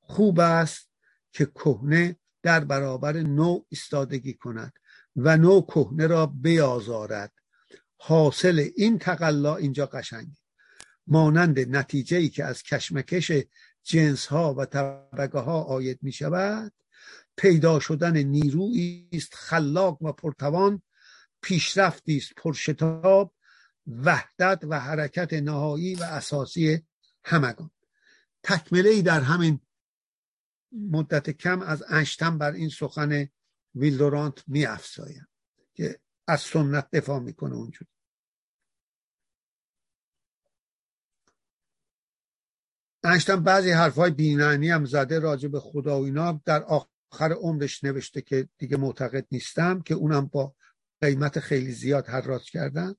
[0.00, 0.90] خوب است
[1.32, 4.72] که کهنه در برابر نوع ایستادگی کند
[5.16, 7.32] و نوع کهنه را بیازارد.
[7.96, 10.36] حاصل این تقلا اینجا قشنگی
[11.08, 13.32] مانند نتیجه که از کشمکش
[13.82, 16.72] جنس ها و طبقه ها آید می شود
[17.36, 20.82] پیدا شدن نیرویی است خلاق و پرتوان
[21.42, 23.34] پیشرفتی است پرشتاب
[23.86, 26.82] وحدت و حرکت نهایی و اساسی
[27.24, 27.70] همگان.
[28.42, 29.60] تکمله ای در همین
[30.72, 33.28] مدت کم از انشتن بر این سخن
[33.74, 35.28] ویلدورانت می افزایم
[35.74, 37.90] که از سنت دفاع می‌کنه اونجوری.
[43.04, 46.40] انشتن بعضی حرفهای بینانی هم زده راجع به خدا و اینا.
[46.44, 50.54] در آخر عمرش نوشته که دیگه معتقد نیستم که اونم با
[51.00, 52.94] قیمت خیلی زیاد حراج کردن.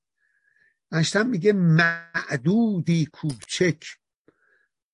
[0.92, 3.84] انشتن میگه معدودی کوچک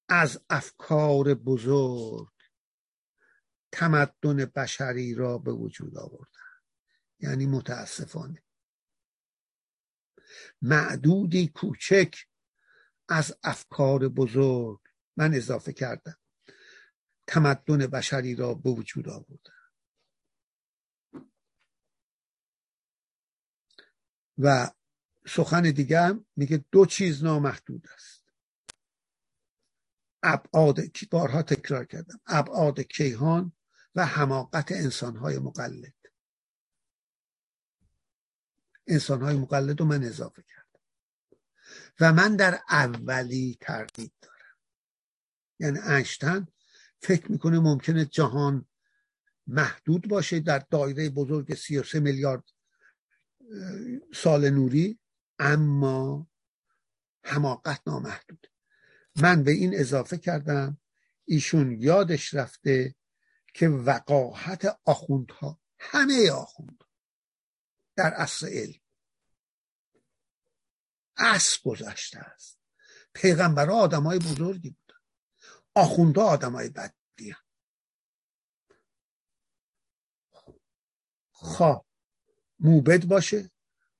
[0.08, 2.28] از افکار بزرگ
[3.72, 6.30] تمدن بشری را به وجود آوردن.
[7.20, 8.42] یعنی متاسفانه.
[10.62, 12.14] معدودی کوچک
[13.08, 14.80] از افکار بزرگ
[15.16, 16.16] من اضافه کردم.
[17.26, 19.52] تمدن بشری را به وجود آوردن
[24.38, 24.70] و
[25.26, 28.24] سخن دیگه میگه دو چیز نامحدود است.
[30.22, 30.78] ابعاد
[31.10, 32.20] بارها تکرار کردم.
[32.26, 33.52] ابعاد کیهان
[33.94, 35.94] و حماقت انسانهای مقلد.
[38.86, 40.80] انسانهای مقلد رو من اضافه کردم.
[42.00, 44.35] و من در اولی تردید دارم.
[45.58, 46.46] یعنی انشتن
[47.00, 48.66] فکر می‌کنه ممکنه جهان
[49.46, 52.44] محدود باشه در دایره بزرگ 33 میلیارد
[54.14, 54.98] سال نوری
[55.38, 56.28] اما
[57.24, 58.46] حماقت نامحدود.
[59.16, 60.78] من به این اضافه کردم
[61.24, 62.94] ایشون یادش رفته
[63.54, 66.84] که وقاحت آخوندها همه آخوند
[67.96, 68.80] در اصل علم
[71.16, 72.58] اصل گذشته است.
[73.14, 74.85] پیغمبرها آدم های بزرگی بودن
[75.76, 77.34] آخونده آدم های بدی
[81.30, 81.84] خواه
[82.60, 83.50] موبد باشه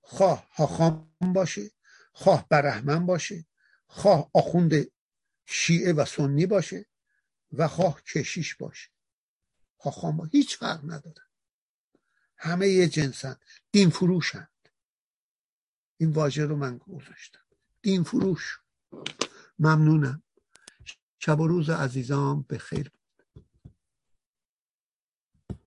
[0.00, 1.70] خواه هاخام باشه
[2.12, 3.46] خواه برحمن باشه
[3.86, 4.72] خواه آخوند
[5.46, 6.86] شیعه و سنی باشه
[7.52, 8.90] و خواه کشیش باشه.
[9.80, 11.22] هاخام با هیچ فرق نداره.
[12.36, 13.36] همه یه جنسن
[13.72, 14.68] دین فروشند
[15.96, 17.46] این واژه رو من گذاشتم.
[17.82, 18.60] دین فروش.
[19.58, 20.22] ممنونم.
[21.26, 22.92] شب و روز عزیزان به خیر